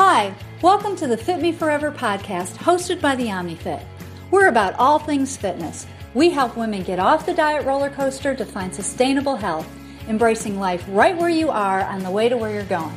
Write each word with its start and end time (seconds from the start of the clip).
Hi, 0.00 0.32
welcome 0.62 0.94
to 0.94 1.08
the 1.08 1.16
Fit 1.16 1.42
Me 1.42 1.50
Forever 1.50 1.90
podcast 1.90 2.54
hosted 2.54 3.00
by 3.00 3.16
the 3.16 3.26
OmniFit. 3.26 3.84
We're 4.30 4.46
about 4.46 4.74
all 4.74 5.00
things 5.00 5.36
fitness. 5.36 5.88
We 6.14 6.30
help 6.30 6.56
women 6.56 6.84
get 6.84 7.00
off 7.00 7.26
the 7.26 7.34
diet 7.34 7.66
roller 7.66 7.90
coaster 7.90 8.32
to 8.36 8.44
find 8.44 8.72
sustainable 8.72 9.34
health, 9.34 9.68
embracing 10.06 10.60
life 10.60 10.84
right 10.90 11.16
where 11.16 11.28
you 11.28 11.50
are 11.50 11.82
on 11.82 12.04
the 12.04 12.12
way 12.12 12.28
to 12.28 12.36
where 12.36 12.52
you're 12.52 12.62
going. 12.66 12.96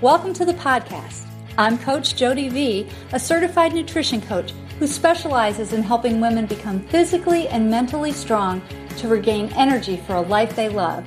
Welcome 0.00 0.32
to 0.32 0.46
the 0.46 0.54
podcast. 0.54 1.26
I'm 1.58 1.76
Coach 1.76 2.16
Jody 2.16 2.48
V, 2.48 2.88
a 3.12 3.20
certified 3.20 3.74
nutrition 3.74 4.22
coach 4.22 4.52
who 4.78 4.86
specializes 4.86 5.74
in 5.74 5.82
helping 5.82 6.18
women 6.18 6.46
become 6.46 6.80
physically 6.88 7.46
and 7.48 7.70
mentally 7.70 8.12
strong 8.12 8.62
to 8.96 9.08
regain 9.08 9.52
energy 9.52 9.98
for 9.98 10.14
a 10.14 10.22
life 10.22 10.56
they 10.56 10.70
love. 10.70 11.04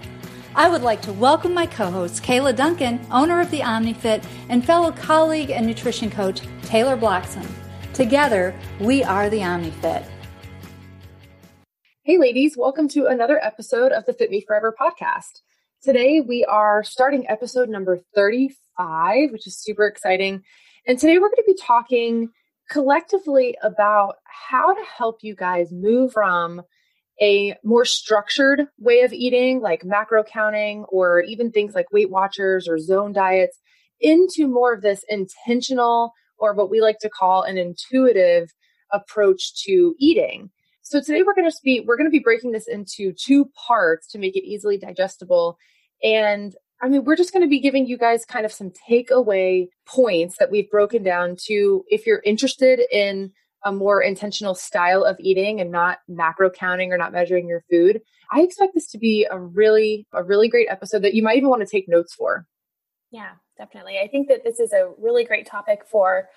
I 0.53 0.67
would 0.67 0.81
like 0.81 1.01
to 1.03 1.13
welcome 1.13 1.53
my 1.53 1.65
co 1.65 1.89
host, 1.89 2.23
Kayla 2.23 2.53
Duncan, 2.53 2.99
owner 3.09 3.39
of 3.39 3.49
the 3.51 3.61
OmniFit, 3.61 4.25
and 4.49 4.65
fellow 4.65 4.91
colleague 4.91 5.49
and 5.49 5.65
nutrition 5.65 6.11
coach, 6.11 6.41
Taylor 6.63 6.97
Bloxham. 6.97 7.47
Together, 7.93 8.53
we 8.81 9.01
are 9.01 9.29
the 9.29 9.39
OmniFit. 9.39 10.05
Hey, 12.03 12.17
ladies, 12.17 12.57
welcome 12.57 12.89
to 12.89 13.05
another 13.05 13.41
episode 13.41 13.93
of 13.93 14.05
the 14.05 14.11
Fit 14.11 14.29
Me 14.29 14.41
Forever 14.41 14.75
podcast. 14.77 15.39
Today, 15.81 16.19
we 16.19 16.43
are 16.43 16.83
starting 16.83 17.29
episode 17.29 17.69
number 17.69 18.01
35, 18.13 19.31
which 19.31 19.47
is 19.47 19.57
super 19.57 19.87
exciting. 19.87 20.43
And 20.85 20.99
today, 20.99 21.17
we're 21.17 21.29
going 21.29 21.45
to 21.45 21.53
be 21.53 21.61
talking 21.61 22.29
collectively 22.69 23.55
about 23.63 24.15
how 24.25 24.73
to 24.73 24.83
help 24.97 25.19
you 25.21 25.33
guys 25.33 25.71
move 25.71 26.11
from 26.11 26.61
a 27.21 27.55
more 27.63 27.85
structured 27.85 28.67
way 28.77 29.01
of 29.01 29.13
eating, 29.13 29.61
like 29.61 29.83
macro 29.83 30.23
counting, 30.23 30.85
or 30.89 31.21
even 31.21 31.51
things 31.51 31.73
like 31.73 31.91
Weight 31.91 32.09
Watchers 32.09 32.67
or 32.67 32.77
zone 32.77 33.13
diets, 33.13 33.57
into 33.99 34.47
more 34.47 34.73
of 34.73 34.81
this 34.81 35.03
intentional, 35.09 36.13
or 36.37 36.53
what 36.53 36.69
we 36.69 36.81
like 36.81 36.99
to 36.99 37.09
call 37.09 37.43
an 37.43 37.57
intuitive 37.57 38.49
approach 38.91 39.63
to 39.63 39.95
eating. 39.99 40.49
So 40.81 40.99
today 40.99 41.23
we're 41.23 41.35
going 41.35 41.49
to 41.49 41.57
be 41.63 41.79
we're 41.79 41.97
going 41.97 42.09
to 42.09 42.11
be 42.11 42.19
breaking 42.19 42.51
this 42.51 42.67
into 42.67 43.13
two 43.13 43.49
parts 43.67 44.07
to 44.07 44.19
make 44.19 44.35
it 44.35 44.45
easily 44.45 44.77
digestible. 44.77 45.57
And 46.03 46.53
I 46.81 46.89
mean, 46.89 47.03
we're 47.05 47.15
just 47.15 47.31
going 47.31 47.43
to 47.43 47.49
be 47.49 47.59
giving 47.59 47.85
you 47.85 47.97
guys 47.97 48.25
kind 48.25 48.45
of 48.45 48.51
some 48.51 48.71
takeaway 48.89 49.67
points 49.87 50.37
that 50.39 50.49
we've 50.49 50.69
broken 50.69 51.03
down 51.03 51.35
to 51.45 51.83
if 51.87 52.07
you're 52.07 52.23
interested 52.25 52.81
in 52.91 53.31
a 53.63 53.71
more 53.71 54.01
intentional 54.01 54.55
style 54.55 55.03
of 55.03 55.17
eating 55.19 55.61
and 55.61 55.71
not 55.71 55.99
macro 56.07 56.49
counting 56.49 56.91
or 56.91 56.97
not 56.97 57.11
measuring 57.11 57.47
your 57.47 57.63
food, 57.69 58.01
I 58.31 58.41
expect 58.41 58.73
this 58.73 58.87
to 58.91 58.97
be 58.97 59.27
a 59.29 59.37
really, 59.37 60.07
a 60.13 60.23
really 60.23 60.47
great 60.47 60.67
episode 60.69 61.03
that 61.03 61.13
you 61.13 61.23
might 61.23 61.37
even 61.37 61.49
want 61.49 61.61
to 61.61 61.67
take 61.67 61.87
notes 61.87 62.13
for. 62.13 62.45
Yeah, 63.11 63.31
definitely. 63.57 63.99
I 63.99 64.07
think 64.07 64.29
that 64.29 64.43
this 64.43 64.59
is 64.59 64.73
a 64.73 64.91
really 64.97 65.25
great 65.25 65.45
topic 65.45 65.81
for 65.85 66.29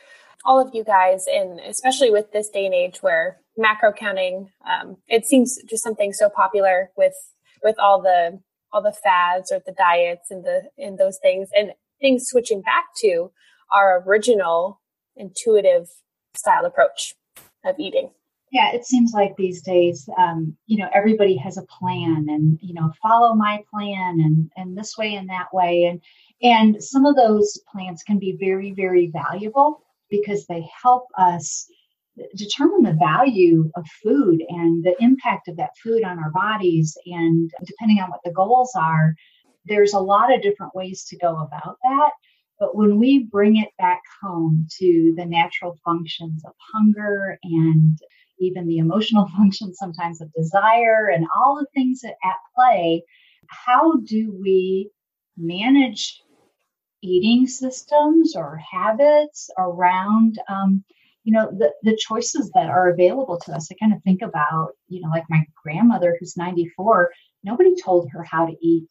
all 0.45 0.61
of 0.61 0.75
you 0.75 0.85
guys, 0.85 1.27
and 1.31 1.61
especially 1.61 2.11
with 2.11 2.33
this 2.33 2.49
day 2.49 2.67
and 2.67 2.75
age 2.75 2.99
where 3.03 3.41
macro 3.57 3.93
counting, 3.93 4.51
um, 4.69 4.97
it 5.09 5.25
seems 5.25 5.59
just 5.69 5.83
something 5.83 6.13
so 6.13 6.29
popular 6.29 6.91
with 6.97 7.15
with 7.63 7.77
all 7.79 8.03
the 8.03 8.41
all 8.73 8.83
the 8.83 8.93
fads 8.93 9.53
or 9.53 9.63
the 9.65 9.73
diets 9.73 10.31
and 10.31 10.45
the 10.45 10.63
and 10.77 10.99
those 10.99 11.19
things, 11.23 11.49
and 11.57 11.73
things 12.01 12.27
switching 12.27 12.61
back 12.61 12.87
to 13.01 13.31
our 13.73 14.03
original 14.07 14.81
intuitive 15.17 15.89
style 16.37 16.65
approach 16.67 17.15
of 17.65 17.77
eating. 17.79 18.11
Yeah, 18.53 18.73
it 18.73 18.87
seems 18.87 19.13
like 19.13 19.35
these 19.37 19.63
days, 19.63 20.09
um, 20.17 20.57
you 20.67 20.79
know, 20.79 20.89
everybody 20.95 21.37
has 21.39 21.59
a 21.59 21.67
plan, 21.79 22.27
and 22.29 22.59
you 22.63 22.75
know, 22.75 22.93
follow 23.03 23.35
my 23.35 23.61
plan, 23.73 24.21
and 24.21 24.51
and 24.57 24.77
this 24.79 24.97
way 24.97 25.15
and 25.15 25.29
that 25.29 25.53
way, 25.53 25.85
and 25.85 26.01
and 26.43 26.83
some 26.83 27.05
of 27.05 27.17
those 27.17 27.59
plans 27.73 28.03
can 28.03 28.19
be 28.19 28.37
very, 28.39 28.73
very 28.73 29.11
valuable 29.13 29.83
because 30.11 30.47
they 30.47 30.69
help 30.83 31.07
us 31.19 31.67
determine 32.37 32.83
the 32.83 32.97
value 32.99 33.71
of 33.75 33.85
food 34.03 34.45
and 34.49 34.85
the 34.85 34.95
impact 35.01 35.49
of 35.49 35.57
that 35.57 35.77
food 35.83 36.05
on 36.05 36.19
our 36.19 36.31
bodies, 36.31 36.97
and 37.07 37.51
depending 37.65 37.99
on 37.99 38.11
what 38.11 38.21
the 38.25 38.33
goals 38.33 38.73
are, 38.77 39.15
there's 39.65 39.95
a 39.95 39.99
lot 39.99 40.33
of 40.33 40.43
different 40.43 40.75
ways 40.75 41.05
to 41.05 41.17
go 41.17 41.39
about 41.39 41.79
that. 41.83 42.11
But 42.59 42.77
when 42.77 42.99
we 42.99 43.25
bring 43.31 43.57
it 43.57 43.71
back 43.79 44.03
home 44.23 44.67
to 44.79 45.13
the 45.17 45.27
natural 45.27 45.79
functions 45.85 46.45
of 46.45 46.53
hunger 46.73 47.39
and 47.43 47.99
even 48.39 48.67
the 48.67 48.79
emotional 48.79 49.29
functions 49.37 49.79
sometimes 49.79 50.21
of 50.21 50.33
desire 50.33 51.09
and 51.09 51.27
all 51.37 51.57
the 51.57 51.67
things 51.75 52.01
that 52.01 52.15
at 52.25 52.37
play, 52.55 53.03
how 53.49 53.97
do 54.05 54.37
we 54.41 54.91
manage 55.37 56.23
eating 57.03 57.47
systems 57.47 58.35
or 58.35 58.57
habits 58.57 59.51
around 59.59 60.39
um, 60.49 60.83
you 61.25 61.33
know 61.33 61.51
the, 61.51 61.73
the 61.83 61.97
choices 61.97 62.51
that 62.55 62.69
are 62.69 62.91
available 62.91 63.39
to 63.41 63.53
us? 63.53 63.69
I 63.71 63.75
kind 63.81 63.93
of 63.93 64.03
think 64.03 64.23
about 64.23 64.73
you 64.89 65.01
know 65.01 65.09
like 65.09 65.25
my 65.29 65.45
grandmother 65.63 66.17
who's 66.19 66.37
94 66.37 67.11
nobody 67.43 67.75
told 67.83 68.09
her 68.13 68.23
how 68.23 68.47
to 68.47 68.57
eat 68.63 68.89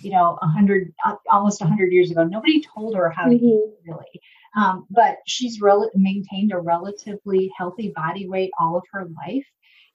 you 0.00 0.10
know, 0.10 0.38
a 0.42 0.46
hundred, 0.46 0.92
uh, 1.04 1.16
almost 1.30 1.62
a 1.62 1.66
hundred 1.66 1.92
years 1.92 2.10
ago. 2.10 2.24
Nobody 2.24 2.62
told 2.62 2.94
her 2.96 3.10
how 3.10 3.24
to 3.24 3.34
mm-hmm. 3.34 3.44
eat 3.44 3.74
really. 3.86 4.20
Um, 4.56 4.86
but 4.90 5.16
she's 5.26 5.60
rel- 5.60 5.90
maintained 5.94 6.52
a 6.52 6.58
relatively 6.58 7.52
healthy 7.56 7.92
body 7.94 8.28
weight 8.28 8.50
all 8.58 8.76
of 8.76 8.84
her 8.92 9.08
life. 9.26 9.46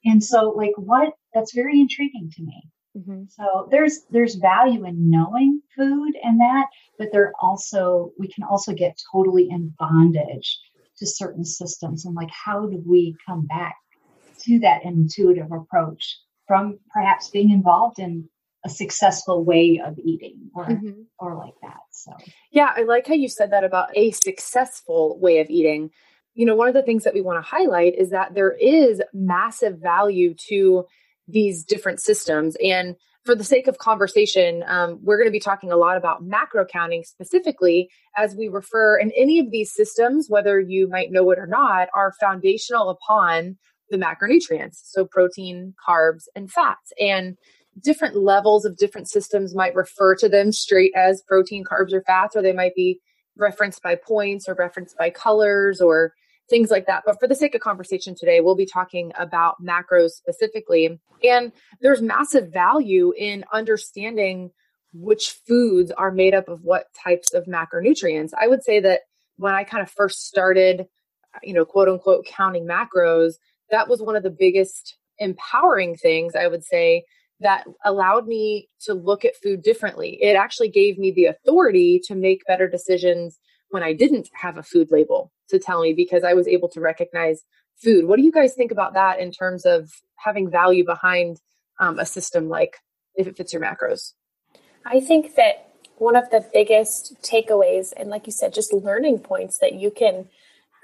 And 0.06 0.24
so 0.24 0.50
like 0.52 0.74
what, 0.78 1.14
that's 1.34 1.54
very 1.54 1.80
intriguing 1.80 2.32
to 2.36 2.44
me. 2.44 2.70
Mm-hmm. 2.98 3.24
So 3.30 3.68
there's, 3.72 4.02
there's 4.10 4.36
value 4.36 4.86
in 4.86 5.10
knowing 5.10 5.62
food 5.76 6.14
and 6.24 6.40
that, 6.40 6.68
but 6.98 7.10
there 7.12 7.34
also, 7.42 8.12
we 8.18 8.28
can 8.30 8.46
also 8.46 8.74
get 8.74 8.98
totally 9.12 9.50
in 9.50 9.74
bondage 9.78 10.58
to 10.98 11.06
certain 11.06 11.44
systems 11.44 12.06
and 12.06 12.16
like, 12.16 12.30
how 12.32 12.66
do 12.68 12.82
we 12.88 13.16
come 13.28 13.46
back 13.48 13.76
to 14.44 14.60
that 14.60 14.86
intuitive 14.86 15.52
approach 15.52 16.18
from 16.48 16.80
perhaps 16.94 17.30
being 17.30 17.50
involved 17.50 18.00
in 18.00 18.30
a 18.66 18.70
successful 18.70 19.46
way 19.46 19.80
of 19.86 19.98
eating 20.00 20.50
or 20.56 20.66
mm-hmm. 20.66 21.02
or 21.20 21.38
like 21.38 21.54
that 21.62 21.82
so 21.92 22.12
yeah 22.52 22.74
i 22.76 22.82
like 22.84 23.08
how 23.08 23.14
you 23.14 23.30
said 23.30 23.52
that 23.52 23.64
about 23.64 23.90
a 23.96 24.12
successful 24.12 25.18
way 25.20 25.40
of 25.40 25.50
eating 25.50 25.92
you 26.34 26.46
know 26.46 26.56
one 26.56 26.68
of 26.68 26.74
the 26.74 26.82
things 26.82 27.04
that 27.04 27.14
we 27.14 27.22
want 27.22 27.38
to 27.38 27.48
highlight 27.48 27.94
is 27.96 28.10
that 28.10 28.34
there 28.34 28.52
is 28.52 29.02
massive 29.14 29.78
value 29.80 30.34
to 30.34 30.84
these 31.28 31.64
different 31.64 32.02
systems 32.02 32.58
and 32.62 32.96
for 33.24 33.36
the 33.36 33.44
sake 33.44 33.68
of 33.68 33.78
conversation 33.78 34.64
um, 34.68 35.00
we're 35.04 35.18
going 35.18 35.28
to 35.28 35.32
be 35.32 35.40
talking 35.40 35.72
a 35.72 35.78
lot 35.78 35.96
about 35.96 36.24
macro 36.24 36.66
counting 36.66 37.04
specifically 37.04 37.88
as 38.18 38.36
we 38.36 38.48
refer 38.48 38.98
in 38.98 39.12
any 39.16 39.38
of 39.38 39.52
these 39.52 39.72
systems 39.72 40.26
whether 40.28 40.60
you 40.60 40.90
might 40.90 41.12
know 41.12 41.30
it 41.30 41.38
or 41.38 41.48
not 41.48 41.88
are 41.94 42.14
foundational 42.20 42.90
upon 42.90 43.58
the 43.92 43.98
macronutrients 43.98 44.80
so 44.86 45.06
protein 45.06 45.76
carbs 45.88 46.24
and 46.36 46.52
fats 46.52 46.92
and 47.00 47.38
different 47.82 48.16
levels 48.16 48.66
of 48.66 48.78
different 48.78 49.10
systems 49.10 49.56
might 49.56 49.76
refer 49.76 50.16
to 50.16 50.30
them 50.30 50.52
straight 50.52 50.94
as 50.96 51.24
protein, 51.28 51.64
carbs, 51.64 51.94
or 51.94 52.02
fats, 52.02 52.36
or 52.36 52.42
they 52.42 52.54
might 52.54 52.76
be 52.76 53.00
referenced 53.38 53.82
by 53.82 53.96
points 53.96 54.48
or 54.48 54.56
referenced 54.56 54.98
by 54.98 55.10
colors 55.10 55.82
or 55.82 56.14
things 56.50 56.72
like 56.72 56.86
that. 56.88 57.04
But 57.06 57.20
for 57.20 57.28
the 57.28 57.36
sake 57.36 57.56
of 57.56 57.62
conversation 57.62 58.16
today, 58.16 58.40
we'll 58.40 58.56
be 58.56 58.66
talking 58.66 59.12
about 59.18 59.56
macros 59.62 60.12
specifically. 60.12 61.00
And 61.24 61.52
there's 61.82 62.02
massive 62.02 62.52
value 62.54 63.14
in 63.18 63.44
understanding 63.52 64.52
which 64.94 65.32
foods 65.46 65.92
are 65.92 66.12
made 66.12 66.34
up 66.34 66.48
of 66.48 66.64
what 66.64 66.86
types 66.94 67.34
of 67.34 67.46
macronutrients. 67.46 68.32
I 68.40 68.48
would 68.48 68.64
say 68.64 68.80
that 68.80 69.02
when 69.38 69.54
I 69.54 69.64
kind 69.66 69.84
of 69.84 69.92
first 69.92 70.26
started, 70.28 70.88
you 71.44 71.54
know, 71.54 71.66
quote 71.66 71.90
unquote, 71.90 72.26
counting 72.26 72.66
macros, 72.66 73.34
that 73.72 73.90
was 73.90 74.02
one 74.02 74.16
of 74.16 74.24
the 74.24 74.30
biggest 74.30 74.98
empowering 75.18 75.96
things 75.96 76.36
I 76.36 76.48
would 76.48 76.64
say 76.64 77.04
that 77.42 77.66
allowed 77.84 78.28
me 78.28 78.70
to 78.82 78.94
look 78.94 79.26
at 79.26 79.36
food 79.36 79.62
differently. 79.62 80.18
It 80.22 80.36
actually 80.36 80.70
gave 80.70 80.98
me 80.98 81.12
the 81.12 81.26
authority 81.26 82.00
to 82.06 82.16
make 82.16 82.46
better 82.46 82.68
decisions 82.68 83.38
when 83.70 83.84
I 83.84 83.94
didn't 83.94 84.30
have 84.34 84.58
a 84.58 84.64
food 84.64 84.90
label 84.92 85.32
to 85.50 85.60
tell 85.60 85.82
me 85.82 85.94
because 85.94 86.24
I 86.24 86.34
was 86.34 86.48
able 86.48 86.70
to 86.70 86.80
recognize 86.80 87.44
food. 87.76 88.06
What 88.06 88.18
do 88.18 88.24
you 88.24 88.32
guys 88.32 88.54
think 88.54 88.72
about 88.72 88.94
that 88.94 89.20
in 89.20 89.32
terms 89.32 89.66
of 89.66 89.92
having 90.16 90.50
value 90.50 90.86
behind 90.86 91.38
um, 91.80 92.00
a 92.00 92.06
system 92.06 92.48
like 92.48 92.78
if 93.16 93.28
it 93.28 93.36
fits 93.36 93.54
your 93.54 93.62
macros? 93.62 94.14
I 94.86 95.00
think 95.00 95.36
that 95.36 95.74
one 95.98 96.16
of 96.16 96.30
the 96.30 96.46
biggest 96.54 97.16
takeaways, 97.22 97.92
and 97.96 98.10
like 98.10 98.28
you 98.28 98.32
said, 98.32 98.54
just 98.54 98.74
learning 98.74 99.20
points 99.20 99.58
that 99.60 99.74
you 99.74 99.92
can 99.92 100.30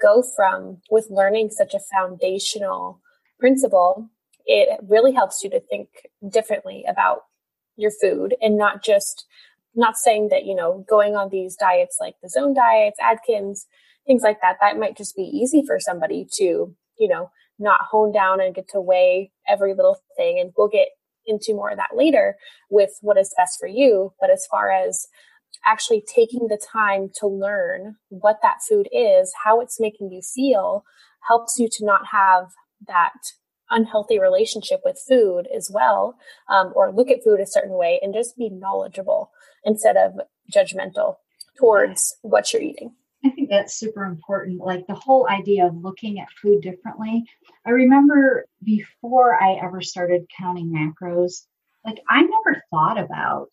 go 0.02 0.22
from 0.36 0.78
with 0.90 1.06
learning 1.10 1.50
such 1.50 1.74
a 1.74 1.80
foundational 1.94 3.00
principle 3.38 4.10
it 4.46 4.80
really 4.88 5.12
helps 5.12 5.42
you 5.42 5.50
to 5.50 5.60
think 5.60 5.88
differently 6.30 6.84
about 6.88 7.20
your 7.76 7.92
food 8.02 8.34
and 8.40 8.56
not 8.56 8.82
just 8.84 9.26
not 9.74 9.96
saying 9.96 10.28
that 10.28 10.44
you 10.44 10.54
know 10.54 10.84
going 10.88 11.16
on 11.16 11.30
these 11.30 11.56
diets 11.56 11.96
like 12.00 12.14
the 12.22 12.28
zone 12.28 12.54
diets 12.54 12.98
atkins 13.00 13.66
things 14.06 14.22
like 14.22 14.38
that 14.42 14.56
that 14.60 14.78
might 14.78 14.96
just 14.96 15.16
be 15.16 15.22
easy 15.22 15.62
for 15.66 15.78
somebody 15.80 16.26
to 16.30 16.74
you 16.98 17.08
know 17.08 17.30
not 17.62 17.82
hone 17.90 18.12
down 18.12 18.40
and 18.40 18.54
get 18.54 18.68
to 18.70 18.80
weigh 18.80 19.30
every 19.48 19.74
little 19.74 19.98
thing. 20.16 20.38
And 20.38 20.52
we'll 20.56 20.68
get 20.68 20.88
into 21.26 21.54
more 21.54 21.70
of 21.70 21.76
that 21.76 21.96
later 21.96 22.36
with 22.68 22.90
what 23.00 23.16
is 23.16 23.34
best 23.36 23.58
for 23.58 23.68
you. 23.68 24.12
But 24.20 24.30
as 24.30 24.46
far 24.50 24.70
as 24.70 25.06
actually 25.64 26.02
taking 26.12 26.48
the 26.48 26.60
time 26.72 27.10
to 27.20 27.26
learn 27.26 27.96
what 28.08 28.38
that 28.42 28.58
food 28.68 28.88
is, 28.92 29.32
how 29.44 29.60
it's 29.60 29.80
making 29.80 30.10
you 30.10 30.20
feel, 30.22 30.84
helps 31.28 31.58
you 31.58 31.68
to 31.70 31.84
not 31.84 32.06
have 32.10 32.48
that 32.86 33.12
unhealthy 33.72 34.20
relationship 34.20 34.80
with 34.84 35.02
food 35.08 35.48
as 35.54 35.70
well, 35.72 36.16
um, 36.48 36.72
or 36.76 36.92
look 36.92 37.10
at 37.10 37.24
food 37.24 37.40
a 37.40 37.46
certain 37.46 37.72
way 37.72 37.98
and 38.02 38.14
just 38.14 38.36
be 38.36 38.50
knowledgeable 38.50 39.30
instead 39.64 39.96
of 39.96 40.12
judgmental 40.54 41.16
towards 41.58 42.16
what 42.22 42.52
you're 42.52 42.62
eating. 42.62 42.94
I 43.24 43.30
think 43.30 43.50
that's 43.50 43.74
super 43.74 44.04
important. 44.04 44.60
Like 44.60 44.86
the 44.86 44.94
whole 44.94 45.28
idea 45.28 45.66
of 45.66 45.76
looking 45.76 46.18
at 46.18 46.30
food 46.30 46.60
differently. 46.62 47.24
I 47.64 47.70
remember 47.70 48.46
before 48.64 49.40
I 49.40 49.54
ever 49.62 49.80
started 49.80 50.28
counting 50.36 50.72
macros, 50.72 51.42
like 51.84 52.00
I 52.08 52.22
never 52.22 52.62
thought 52.70 52.98
about, 52.98 53.50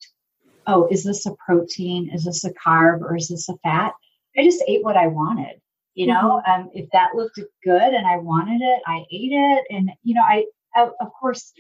oh, 0.66 0.88
is 0.90 1.04
this 1.04 1.26
a 1.26 1.36
protein? 1.36 2.10
Is 2.14 2.26
this 2.26 2.44
a 2.46 2.54
carb? 2.54 3.02
Or 3.02 3.16
is 3.16 3.28
this 3.28 3.48
a 3.50 3.58
fat? 3.64 3.94
I 4.38 4.44
just 4.44 4.64
ate 4.68 4.84
what 4.84 4.98
I 4.98 5.08
wanted. 5.08 5.62
You 5.96 6.08
know, 6.08 6.42
mm-hmm. 6.46 6.62
um, 6.62 6.70
if 6.74 6.90
that 6.94 7.16
looked 7.16 7.40
good 7.64 7.94
and 7.94 8.08
I 8.08 8.18
wanted 8.18 8.62
it, 8.62 8.82
I 8.86 9.00
ate 9.12 9.34
it. 9.34 9.66
And, 9.70 9.90
you 10.04 10.16
know, 10.16 10.22
I, 10.22 10.46
of 10.78 11.12
course, 11.20 11.52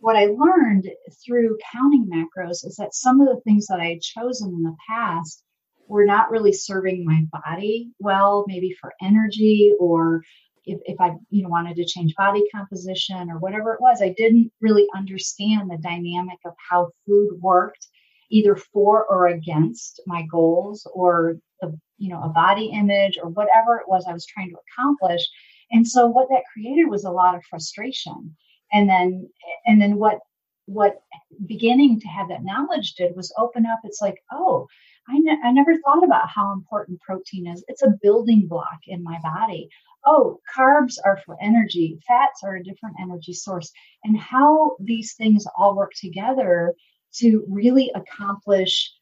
what 0.00 0.16
I 0.16 0.26
learned 0.26 0.88
through 1.24 1.58
counting 1.72 2.08
macros 2.12 2.64
is 2.64 2.76
that 2.78 2.94
some 2.94 3.20
of 3.20 3.28
the 3.28 3.40
things 3.42 3.66
that 3.66 3.80
I 3.80 3.86
had 3.86 4.00
chosen 4.00 4.48
in 4.48 4.62
the 4.62 4.76
past 4.88 5.42
were 5.88 6.04
not 6.04 6.30
really 6.30 6.52
serving 6.52 7.04
my 7.04 7.22
body 7.32 7.90
well, 7.98 8.44
maybe 8.48 8.74
for 8.80 8.92
energy 9.00 9.72
or 9.78 10.22
if, 10.64 10.80
if 10.84 11.00
I 11.00 11.12
you 11.30 11.42
know 11.42 11.48
wanted 11.48 11.76
to 11.76 11.86
change 11.86 12.14
body 12.16 12.42
composition 12.54 13.30
or 13.30 13.38
whatever 13.38 13.72
it 13.72 13.80
was, 13.80 14.02
I 14.02 14.14
didn't 14.16 14.52
really 14.60 14.86
understand 14.94 15.70
the 15.70 15.78
dynamic 15.78 16.38
of 16.44 16.54
how 16.70 16.90
food 17.06 17.38
worked, 17.40 17.86
either 18.30 18.56
for 18.56 19.06
or 19.06 19.28
against 19.28 20.00
my 20.06 20.22
goals 20.30 20.86
or 20.92 21.36
the 21.60 21.78
you 21.98 22.10
know 22.10 22.22
a 22.22 22.28
body 22.28 22.66
image 22.66 23.18
or 23.22 23.30
whatever 23.30 23.76
it 23.76 23.88
was 23.88 24.04
I 24.08 24.12
was 24.12 24.26
trying 24.26 24.50
to 24.50 24.58
accomplish. 24.70 25.26
And 25.70 25.86
so 25.86 26.06
what 26.06 26.28
that 26.28 26.44
created 26.52 26.88
was 26.88 27.04
a 27.04 27.10
lot 27.10 27.34
of 27.34 27.44
frustration. 27.44 28.36
And 28.72 28.88
then 28.88 29.28
and 29.66 29.80
then 29.80 29.96
what 29.96 30.18
what 30.66 31.02
beginning 31.46 32.00
to 32.00 32.08
have 32.08 32.28
that 32.28 32.44
knowledge 32.44 32.94
did 32.94 33.14
was 33.14 33.32
open 33.38 33.64
up 33.66 33.78
it's 33.84 34.00
like 34.02 34.16
oh 34.32 34.66
I, 35.08 35.18
ne- 35.18 35.40
I 35.44 35.52
never 35.52 35.76
thought 35.78 36.02
about 36.04 36.28
how 36.28 36.52
important 36.52 37.00
protein 37.00 37.46
is. 37.46 37.64
It's 37.68 37.82
a 37.82 37.94
building 38.02 38.46
block 38.48 38.80
in 38.86 39.04
my 39.04 39.18
body. 39.22 39.68
Oh, 40.04 40.40
carbs 40.56 40.94
are 41.04 41.20
for 41.24 41.36
energy, 41.40 41.98
fats 42.06 42.42
are 42.44 42.56
a 42.56 42.62
different 42.62 42.96
energy 43.00 43.32
source, 43.32 43.72
and 44.04 44.18
how 44.18 44.76
these 44.80 45.14
things 45.14 45.46
all 45.56 45.76
work 45.76 45.92
together 45.94 46.74
to 47.18 47.44
really 47.48 47.90
accomplish 47.94 48.92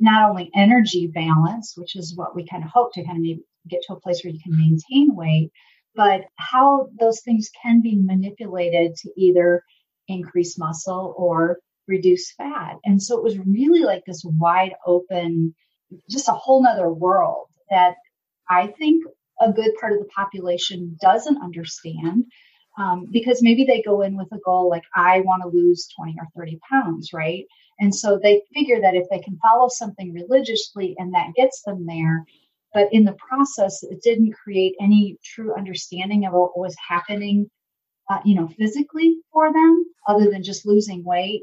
not 0.00 0.30
only 0.30 0.50
energy 0.54 1.06
balance, 1.06 1.74
which 1.76 1.96
is 1.96 2.16
what 2.16 2.34
we 2.34 2.46
kind 2.46 2.62
of 2.62 2.70
hope 2.70 2.92
to 2.94 3.04
kind 3.04 3.16
of 3.16 3.22
maybe 3.22 3.42
get 3.68 3.80
to 3.86 3.94
a 3.94 4.00
place 4.00 4.22
where 4.22 4.32
you 4.32 4.40
can 4.42 4.56
maintain 4.56 5.14
weight, 5.14 5.50
but 5.94 6.22
how 6.36 6.88
those 6.98 7.20
things 7.22 7.50
can 7.62 7.80
be 7.80 7.96
manipulated 7.96 8.94
to 8.96 9.10
either 9.16 9.62
increase 10.08 10.58
muscle 10.58 11.14
or 11.16 11.58
reduce 11.88 12.32
fat. 12.32 12.76
And 12.84 13.02
so 13.02 13.16
it 13.16 13.24
was 13.24 13.38
really 13.38 13.80
like 13.80 14.02
this 14.06 14.22
wide 14.24 14.74
open, 14.86 15.54
just 16.10 16.28
a 16.28 16.32
whole 16.32 16.62
nother 16.62 16.92
world 16.92 17.48
that 17.70 17.94
I 18.48 18.68
think 18.78 19.04
a 19.40 19.52
good 19.52 19.72
part 19.80 19.92
of 19.92 19.98
the 19.98 20.08
population 20.14 20.96
doesn't 21.00 21.42
understand. 21.42 22.24
Um, 22.78 23.06
because 23.10 23.42
maybe 23.42 23.64
they 23.64 23.82
go 23.82 24.00
in 24.00 24.16
with 24.16 24.32
a 24.32 24.38
goal 24.44 24.70
like 24.70 24.84
I 24.96 25.20
want 25.20 25.42
to 25.42 25.48
lose 25.48 25.88
20 25.94 26.16
or 26.18 26.26
30 26.34 26.58
pounds, 26.70 27.12
right? 27.12 27.44
And 27.80 27.94
so 27.94 28.18
they 28.18 28.42
figure 28.54 28.80
that 28.80 28.94
if 28.94 29.06
they 29.10 29.18
can 29.18 29.38
follow 29.42 29.68
something 29.68 30.14
religiously 30.14 30.94
and 30.98 31.12
that 31.12 31.34
gets 31.36 31.62
them 31.62 31.84
there, 31.86 32.24
but 32.72 32.88
in 32.90 33.04
the 33.04 33.16
process, 33.28 33.82
it 33.82 34.02
didn't 34.02 34.32
create 34.32 34.74
any 34.80 35.18
true 35.22 35.54
understanding 35.54 36.24
of 36.24 36.32
what 36.32 36.58
was 36.58 36.74
happening, 36.88 37.50
uh, 38.08 38.20
you 38.24 38.34
know, 38.34 38.48
physically 38.48 39.18
for 39.32 39.52
them, 39.52 39.84
other 40.06 40.30
than 40.30 40.42
just 40.42 40.64
losing 40.64 41.04
weight 41.04 41.42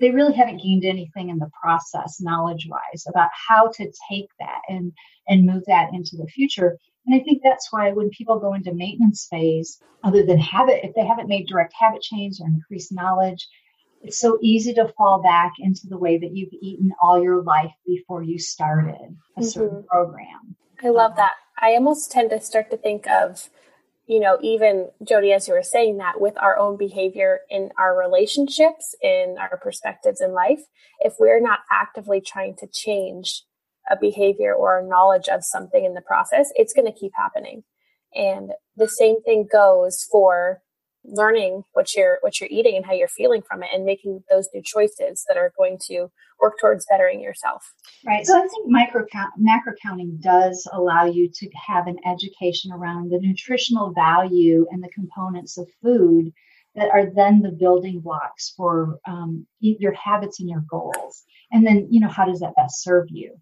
they 0.00 0.10
really 0.10 0.34
haven't 0.34 0.62
gained 0.62 0.84
anything 0.84 1.30
in 1.30 1.38
the 1.38 1.50
process 1.60 2.20
knowledge 2.20 2.68
wise 2.68 3.04
about 3.08 3.30
how 3.48 3.68
to 3.68 3.90
take 4.10 4.28
that 4.38 4.60
and 4.68 4.92
and 5.28 5.46
move 5.46 5.62
that 5.66 5.92
into 5.92 6.16
the 6.16 6.26
future 6.26 6.78
and 7.06 7.14
i 7.14 7.22
think 7.24 7.42
that's 7.42 7.72
why 7.72 7.92
when 7.92 8.10
people 8.10 8.38
go 8.38 8.54
into 8.54 8.72
maintenance 8.72 9.26
phase 9.30 9.80
other 10.02 10.24
than 10.24 10.38
habit 10.38 10.84
if 10.84 10.94
they 10.94 11.04
haven't 11.04 11.28
made 11.28 11.46
direct 11.46 11.72
habit 11.78 12.02
change 12.02 12.36
or 12.40 12.46
increased 12.46 12.92
knowledge 12.92 13.46
it's 14.02 14.20
so 14.20 14.38
easy 14.42 14.74
to 14.74 14.92
fall 14.98 15.22
back 15.22 15.52
into 15.58 15.86
the 15.86 15.96
way 15.96 16.18
that 16.18 16.36
you've 16.36 16.52
eaten 16.60 16.92
all 17.02 17.22
your 17.22 17.42
life 17.42 17.72
before 17.86 18.22
you 18.22 18.38
started 18.38 18.94
a 18.94 19.40
mm-hmm. 19.40 19.42
certain 19.42 19.84
program 19.84 20.56
i 20.82 20.88
love 20.88 21.16
that 21.16 21.32
i 21.60 21.70
almost 21.70 22.10
tend 22.10 22.30
to 22.30 22.40
start 22.40 22.70
to 22.70 22.76
think 22.76 23.08
of 23.08 23.48
you 24.06 24.20
know, 24.20 24.38
even 24.42 24.90
Jody, 25.02 25.32
as 25.32 25.48
you 25.48 25.54
were 25.54 25.62
saying 25.62 25.98
that 25.98 26.20
with 26.20 26.34
our 26.36 26.58
own 26.58 26.76
behavior 26.76 27.40
in 27.48 27.70
our 27.78 27.98
relationships, 27.98 28.94
in 29.02 29.36
our 29.40 29.56
perspectives 29.56 30.20
in 30.20 30.32
life, 30.32 30.60
if 31.00 31.14
we're 31.18 31.40
not 31.40 31.60
actively 31.70 32.20
trying 32.20 32.54
to 32.56 32.66
change 32.66 33.44
a 33.90 33.96
behavior 33.96 34.54
or 34.54 34.78
a 34.78 34.86
knowledge 34.86 35.28
of 35.28 35.44
something 35.44 35.84
in 35.84 35.94
the 35.94 36.00
process, 36.00 36.50
it's 36.54 36.72
going 36.72 36.90
to 36.90 36.98
keep 36.98 37.12
happening. 37.14 37.64
And 38.14 38.52
the 38.76 38.88
same 38.88 39.22
thing 39.22 39.48
goes 39.50 40.06
for 40.10 40.62
learning 41.04 41.62
what 41.72 41.94
you're 41.94 42.18
what 42.22 42.40
you're 42.40 42.48
eating 42.50 42.76
and 42.76 42.86
how 42.86 42.92
you're 42.92 43.08
feeling 43.08 43.42
from 43.42 43.62
it 43.62 43.68
and 43.74 43.84
making 43.84 44.22
those 44.30 44.48
new 44.54 44.62
choices 44.64 45.24
that 45.28 45.36
are 45.36 45.52
going 45.56 45.78
to 45.86 46.08
work 46.40 46.54
towards 46.60 46.86
bettering 46.88 47.20
yourself. 47.20 47.62
Right. 48.06 48.26
So 48.26 48.36
i 48.36 48.40
think 48.40 48.68
micro 48.68 49.04
macro 49.36 49.74
counting 49.82 50.18
does 50.20 50.66
allow 50.72 51.04
you 51.04 51.28
to 51.34 51.50
have 51.66 51.86
an 51.86 51.98
education 52.06 52.72
around 52.72 53.10
the 53.10 53.18
nutritional 53.20 53.92
value 53.92 54.66
and 54.70 54.82
the 54.82 54.88
components 54.88 55.58
of 55.58 55.68
food 55.82 56.32
that 56.74 56.88
are 56.90 57.06
then 57.14 57.40
the 57.40 57.52
building 57.52 58.00
blocks 58.00 58.52
for 58.56 58.98
um, 59.06 59.46
your 59.60 59.92
habits 59.92 60.40
and 60.40 60.48
your 60.48 60.64
goals. 60.68 61.22
And 61.52 61.64
then 61.66 61.86
you 61.90 62.00
know 62.00 62.08
how 62.08 62.24
does 62.24 62.40
that 62.40 62.56
best 62.56 62.82
serve 62.82 63.06
you 63.10 63.36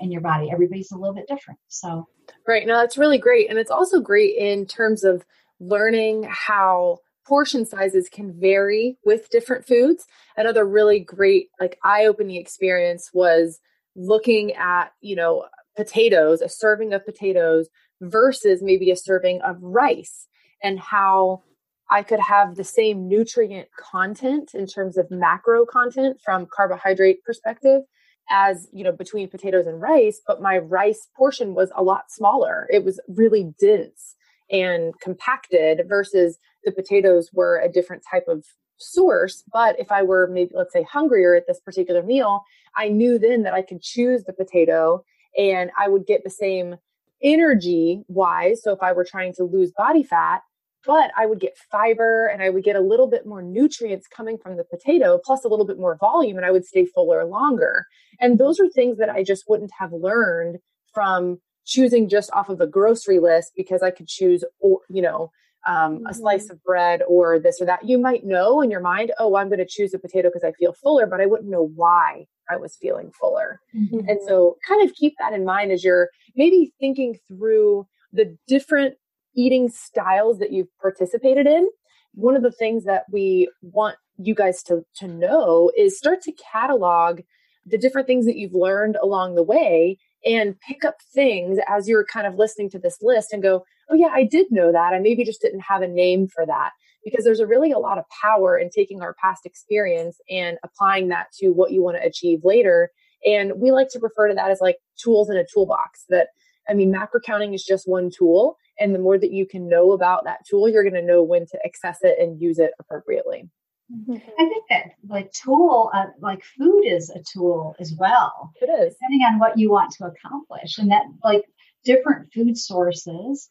in 0.00 0.10
your 0.10 0.20
body. 0.20 0.50
Everybody's 0.50 0.90
a 0.92 0.96
little 0.96 1.14
bit 1.14 1.28
different. 1.28 1.60
So 1.68 2.06
right. 2.46 2.66
Now 2.66 2.80
that's 2.80 2.98
really 2.98 3.18
great. 3.18 3.50
And 3.50 3.58
it's 3.58 3.70
also 3.70 4.00
great 4.00 4.36
in 4.36 4.66
terms 4.66 5.04
of 5.04 5.24
learning 5.60 6.26
how 6.28 6.98
portion 7.26 7.66
sizes 7.66 8.08
can 8.08 8.32
vary 8.38 8.96
with 9.04 9.30
different 9.30 9.66
foods. 9.66 10.06
Another 10.36 10.64
really 10.64 11.00
great, 11.00 11.48
like 11.60 11.78
eye 11.84 12.06
opening 12.06 12.36
experience 12.36 13.10
was 13.12 13.58
looking 13.96 14.52
at, 14.52 14.92
you 15.00 15.16
know, 15.16 15.46
potatoes, 15.76 16.40
a 16.40 16.48
serving 16.48 16.92
of 16.92 17.04
potatoes 17.04 17.68
versus 18.00 18.62
maybe 18.62 18.90
a 18.90 18.96
serving 18.96 19.40
of 19.42 19.56
rice, 19.60 20.28
and 20.62 20.78
how 20.78 21.42
I 21.90 22.02
could 22.02 22.20
have 22.20 22.56
the 22.56 22.64
same 22.64 23.08
nutrient 23.08 23.68
content 23.78 24.52
in 24.54 24.66
terms 24.66 24.96
of 24.96 25.10
macro 25.10 25.64
content 25.64 26.20
from 26.24 26.46
carbohydrate 26.46 27.22
perspective 27.24 27.82
as 28.30 28.68
you 28.72 28.82
know 28.84 28.92
between 28.92 29.28
potatoes 29.28 29.66
and 29.66 29.80
rice 29.80 30.20
but 30.26 30.42
my 30.42 30.58
rice 30.58 31.08
portion 31.16 31.54
was 31.54 31.70
a 31.76 31.82
lot 31.82 32.10
smaller 32.10 32.66
it 32.70 32.84
was 32.84 33.00
really 33.08 33.52
dense 33.60 34.16
and 34.50 34.98
compacted 35.00 35.82
versus 35.88 36.38
the 36.64 36.72
potatoes 36.72 37.30
were 37.32 37.58
a 37.58 37.70
different 37.70 38.02
type 38.08 38.26
of 38.28 38.44
source. 38.78 39.42
But 39.52 39.78
if 39.78 39.90
I 39.90 40.02
were 40.02 40.28
maybe, 40.28 40.50
let's 40.54 40.72
say, 40.72 40.82
hungrier 40.82 41.34
at 41.34 41.46
this 41.46 41.60
particular 41.60 42.02
meal, 42.02 42.42
I 42.76 42.88
knew 42.88 43.18
then 43.18 43.42
that 43.42 43.54
I 43.54 43.62
could 43.62 43.82
choose 43.82 44.24
the 44.24 44.32
potato 44.32 45.04
and 45.36 45.70
I 45.78 45.88
would 45.88 46.06
get 46.06 46.24
the 46.24 46.30
same 46.30 46.76
energy 47.22 48.02
wise. 48.08 48.62
So 48.62 48.72
if 48.72 48.82
I 48.82 48.92
were 48.92 49.04
trying 49.04 49.32
to 49.34 49.44
lose 49.44 49.72
body 49.72 50.02
fat, 50.02 50.42
but 50.86 51.10
I 51.16 51.26
would 51.26 51.40
get 51.40 51.58
fiber 51.70 52.26
and 52.26 52.42
I 52.42 52.50
would 52.50 52.64
get 52.64 52.76
a 52.76 52.80
little 52.80 53.08
bit 53.08 53.26
more 53.26 53.42
nutrients 53.42 54.06
coming 54.06 54.38
from 54.38 54.56
the 54.56 54.64
potato, 54.64 55.20
plus 55.24 55.44
a 55.44 55.48
little 55.48 55.66
bit 55.66 55.78
more 55.78 55.96
volume, 55.96 56.36
and 56.36 56.46
I 56.46 56.50
would 56.50 56.64
stay 56.64 56.86
fuller 56.86 57.24
longer. 57.24 57.84
And 58.20 58.38
those 58.38 58.60
are 58.60 58.68
things 58.68 58.98
that 58.98 59.10
I 59.10 59.22
just 59.22 59.44
wouldn't 59.48 59.72
have 59.78 59.92
learned 59.92 60.58
from 60.94 61.38
choosing 61.66 62.08
just 62.08 62.30
off 62.32 62.48
of 62.48 62.60
a 62.60 62.66
grocery 62.66 63.18
list 63.18 63.52
because 63.56 63.82
I 63.82 63.90
could 63.90 64.06
choose, 64.06 64.44
or, 64.60 64.80
you 64.88 65.02
know, 65.02 65.30
um, 65.66 65.96
mm-hmm. 65.96 66.06
a 66.06 66.14
slice 66.14 66.48
of 66.48 66.62
bread 66.62 67.02
or 67.08 67.38
this 67.38 67.60
or 67.60 67.66
that. 67.66 67.86
You 67.86 67.98
might 67.98 68.24
know 68.24 68.60
in 68.60 68.70
your 68.70 68.80
mind, 68.80 69.12
oh, 69.18 69.36
I'm 69.36 69.48
going 69.48 69.58
to 69.58 69.66
choose 69.68 69.92
a 69.92 69.98
potato 69.98 70.28
because 70.28 70.44
I 70.44 70.52
feel 70.52 70.72
fuller, 70.72 71.06
but 71.06 71.20
I 71.20 71.26
wouldn't 71.26 71.50
know 71.50 71.70
why 71.74 72.26
I 72.48 72.56
was 72.56 72.76
feeling 72.80 73.10
fuller. 73.18 73.60
Mm-hmm. 73.76 74.08
And 74.08 74.20
so, 74.26 74.56
kind 74.66 74.88
of 74.88 74.94
keep 74.94 75.14
that 75.18 75.32
in 75.32 75.44
mind 75.44 75.72
as 75.72 75.82
you're 75.82 76.10
maybe 76.36 76.72
thinking 76.78 77.18
through 77.28 77.86
the 78.12 78.36
different 78.46 78.94
eating 79.36 79.68
styles 79.68 80.38
that 80.38 80.52
you've 80.52 80.76
participated 80.80 81.46
in. 81.46 81.68
One 82.14 82.34
of 82.36 82.42
the 82.42 82.50
things 82.50 82.84
that 82.84 83.04
we 83.12 83.50
want 83.62 83.96
you 84.18 84.34
guys 84.34 84.62
to, 84.64 84.84
to 84.96 85.06
know 85.06 85.70
is 85.76 85.98
start 85.98 86.22
to 86.22 86.32
catalog 86.32 87.20
the 87.66 87.78
different 87.78 88.06
things 88.06 88.26
that 88.26 88.36
you've 88.36 88.54
learned 88.54 88.96
along 89.02 89.34
the 89.34 89.42
way 89.42 89.98
and 90.24 90.58
pick 90.60 90.84
up 90.84 90.96
things 91.12 91.58
as 91.68 91.88
you're 91.88 92.04
kind 92.04 92.26
of 92.26 92.36
listening 92.36 92.70
to 92.70 92.78
this 92.78 92.98
list 93.02 93.32
and 93.32 93.42
go, 93.42 93.64
oh, 93.90 93.94
yeah, 93.94 94.10
I 94.12 94.24
did 94.24 94.46
know 94.50 94.72
that. 94.72 94.94
I 94.94 94.98
maybe 94.98 95.24
just 95.24 95.42
didn't 95.42 95.60
have 95.60 95.82
a 95.82 95.88
name 95.88 96.26
for 96.28 96.46
that. 96.46 96.70
Because 97.04 97.24
there's 97.24 97.38
a 97.38 97.46
really 97.46 97.70
a 97.70 97.78
lot 97.78 97.98
of 97.98 98.04
power 98.22 98.58
in 98.58 98.68
taking 98.68 99.00
our 99.00 99.14
past 99.14 99.46
experience 99.46 100.18
and 100.28 100.58
applying 100.64 101.08
that 101.08 101.26
to 101.38 101.50
what 101.50 101.70
you 101.70 101.80
want 101.80 101.96
to 101.96 102.04
achieve 102.04 102.40
later 102.42 102.90
And 103.26 103.52
we 103.56 103.72
like 103.72 103.88
to 103.90 103.98
refer 104.00 104.28
to 104.28 104.34
that 104.34 104.50
as 104.50 104.60
like 104.60 104.78
tools 104.96 105.30
in 105.30 105.36
a 105.36 105.44
toolbox 105.52 106.04
that, 106.08 106.28
I 106.68 106.74
mean, 106.74 106.90
macro 106.90 107.20
counting 107.20 107.54
is 107.54 107.64
just 107.64 107.88
one 107.88 108.10
tool. 108.10 108.56
And 108.78 108.94
the 108.94 108.98
more 108.98 109.18
that 109.18 109.32
you 109.32 109.46
can 109.46 109.68
know 109.68 109.92
about 109.92 110.24
that 110.24 110.44
tool, 110.46 110.68
you're 110.68 110.82
going 110.82 110.94
to 110.94 111.02
know 111.02 111.22
when 111.22 111.46
to 111.46 111.58
access 111.64 111.98
it 112.02 112.18
and 112.18 112.40
use 112.40 112.58
it 112.58 112.72
appropriately. 112.78 113.48
Mm-hmm. 113.92 114.14
I 114.14 114.48
think 114.48 114.64
that 114.70 114.84
like 115.08 115.32
tool, 115.32 115.90
uh, 115.94 116.06
like 116.20 116.42
food 116.58 116.82
is 116.84 117.10
a 117.10 117.22
tool 117.32 117.76
as 117.78 117.94
well. 117.98 118.52
It 118.60 118.66
is. 118.66 118.94
Depending 118.94 119.22
on 119.22 119.38
what 119.38 119.58
you 119.58 119.70
want 119.70 119.92
to 119.92 120.06
accomplish. 120.06 120.78
And 120.78 120.90
that 120.90 121.04
like 121.22 121.44
different 121.84 122.32
food 122.32 122.58
sources 122.58 123.48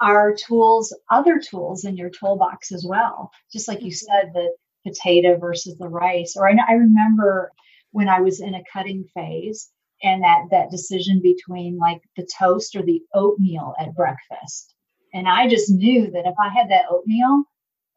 are 0.00 0.34
tools, 0.34 0.96
other 1.10 1.40
tools 1.40 1.84
in 1.84 1.96
your 1.96 2.10
toolbox 2.10 2.72
as 2.72 2.84
well. 2.88 3.30
Just 3.52 3.68
like 3.68 3.82
you 3.82 3.90
mm-hmm. 3.90 4.26
said, 4.26 4.32
the 4.32 4.52
potato 4.86 5.36
versus 5.36 5.76
the 5.78 5.88
rice. 5.88 6.34
Or 6.36 6.48
I, 6.48 6.52
know, 6.52 6.64
I 6.68 6.74
remember 6.74 7.52
when 7.90 8.08
I 8.08 8.20
was 8.20 8.40
in 8.40 8.54
a 8.54 8.64
cutting 8.72 9.04
phase 9.14 9.70
and 10.02 10.22
that 10.22 10.46
that 10.50 10.70
decision 10.70 11.20
between 11.22 11.78
like 11.78 12.00
the 12.16 12.26
toast 12.38 12.76
or 12.76 12.82
the 12.82 13.02
oatmeal 13.14 13.74
at 13.78 13.94
breakfast. 13.94 14.74
And 15.14 15.28
I 15.28 15.48
just 15.48 15.70
knew 15.70 16.10
that 16.10 16.26
if 16.26 16.34
I 16.42 16.48
had 16.48 16.70
that 16.70 16.86
oatmeal, 16.90 17.44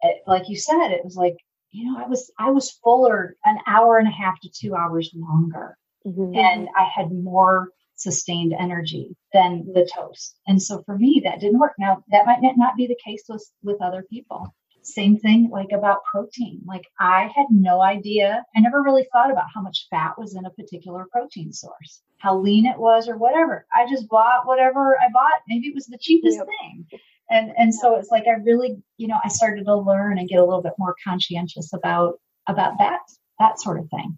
it, 0.02 0.22
like 0.28 0.50
you 0.50 0.58
said, 0.58 0.90
it 0.90 1.04
was 1.04 1.16
like 1.16 1.38
you 1.76 1.92
know, 1.92 2.00
I 2.00 2.08
was 2.08 2.32
I 2.40 2.52
was 2.52 2.72
fuller 2.72 3.36
an 3.44 3.58
hour 3.68 3.98
and 3.98 4.08
a 4.08 4.12
half 4.12 4.40
to 4.42 4.50
two 4.50 4.76
hours 4.76 5.12
longer, 5.14 5.78
mm-hmm. 6.06 6.34
and 6.36 6.70
I 6.78 6.84
had 6.84 7.12
more 7.12 7.70
sustained 7.96 8.54
energy 8.58 9.16
than 9.34 9.66
the 9.74 9.90
toast. 9.94 10.38
And 10.48 10.62
so 10.62 10.84
for 10.84 10.98
me, 10.98 11.22
that 11.26 11.40
didn't 11.40 11.60
work. 11.60 11.74
Now 11.78 12.04
that 12.12 12.26
might 12.26 12.40
not 12.42 12.78
be 12.78 12.88
the 12.88 13.00
case 13.04 13.24
with 13.28 13.46
with 13.62 13.82
other 13.82 14.06
people. 14.10 14.54
Same 14.86 15.18
thing 15.18 15.50
like 15.51 15.72
about 15.74 16.04
protein. 16.10 16.62
Like 16.65 16.86
I 17.00 17.32
had 17.36 17.48
no 17.50 17.82
idea. 17.82 18.44
I 18.56 18.60
never 18.60 18.82
really 18.82 19.08
thought 19.12 19.32
about 19.32 19.48
how 19.54 19.62
much 19.62 19.88
fat 19.89 20.13
was 20.18 20.36
in 20.36 20.46
a 20.46 20.51
particular 20.51 21.08
protein 21.12 21.51
source, 21.51 22.01
how 22.20 22.38
lean 22.38 22.65
it 22.65 22.77
was, 22.77 23.08
or 23.08 23.18
whatever. 23.18 23.65
I 23.75 23.88
just 23.89 24.08
bought 24.08 24.46
whatever 24.46 24.98
I 24.98 25.10
bought. 25.12 25.42
Maybe 25.48 25.68
it 25.68 25.75
was 25.75 25.88
the 25.88 25.98
cheapest 26.00 26.38
yep. 26.38 26.48
thing 26.48 26.86
and 27.30 27.51
and 27.58 27.74
so 27.74 27.96
it's 27.96 28.10
like 28.12 28.25
i 28.27 28.42
really 28.44 28.77
you 28.98 29.08
know 29.08 29.20
i 29.24 29.27
started 29.27 29.65
to 29.65 29.75
learn 29.75 30.18
and 30.18 30.30
get 30.30 30.39
a 30.39 30.46
little 30.46 30.62
bit 30.62 30.74
more 30.77 30.96
conscientious 31.04 31.74
about 31.74 32.20
about 32.48 32.77
that 32.77 33.00
that 33.39 33.60
sort 33.60 33.80
of 33.80 33.89
thing 33.89 34.18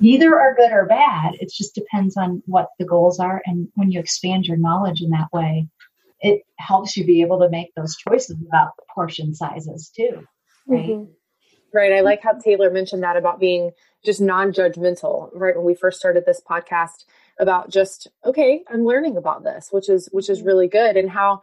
neither 0.00 0.38
are 0.38 0.54
good 0.56 0.72
or 0.72 0.86
bad 0.86 1.34
it 1.40 1.50
just 1.52 1.74
depends 1.74 2.16
on 2.16 2.42
what 2.46 2.68
the 2.78 2.84
goals 2.84 3.18
are 3.18 3.42
and 3.46 3.68
when 3.74 3.90
you 3.90 3.98
expand 3.98 4.44
your 4.44 4.56
knowledge 4.56 5.00
in 5.00 5.10
that 5.10 5.32
way 5.32 5.66
it 6.22 6.42
helps 6.58 6.96
you 6.96 7.04
be 7.04 7.20
able 7.20 7.38
to 7.40 7.50
make 7.50 7.74
those 7.74 7.96
choices 7.96 8.36
about 8.48 8.72
portion 8.94 9.34
sizes 9.34 9.90
too 9.94 10.24
right 10.66 10.88
mm-hmm. 10.88 11.10
right 11.74 11.92
i 11.92 12.00
like 12.00 12.22
how 12.22 12.32
taylor 12.32 12.70
mentioned 12.70 13.02
that 13.02 13.16
about 13.16 13.40
being 13.40 13.70
just 14.04 14.20
non-judgmental 14.20 15.30
right 15.34 15.56
when 15.56 15.66
we 15.66 15.74
first 15.74 15.98
started 15.98 16.24
this 16.26 16.40
podcast 16.48 17.04
about 17.38 17.70
just 17.70 18.08
okay 18.24 18.62
i'm 18.72 18.84
learning 18.84 19.16
about 19.16 19.44
this 19.44 19.68
which 19.70 19.88
is 19.88 20.08
which 20.12 20.28
is 20.30 20.42
really 20.42 20.68
good 20.68 20.96
and 20.96 21.10
how 21.10 21.40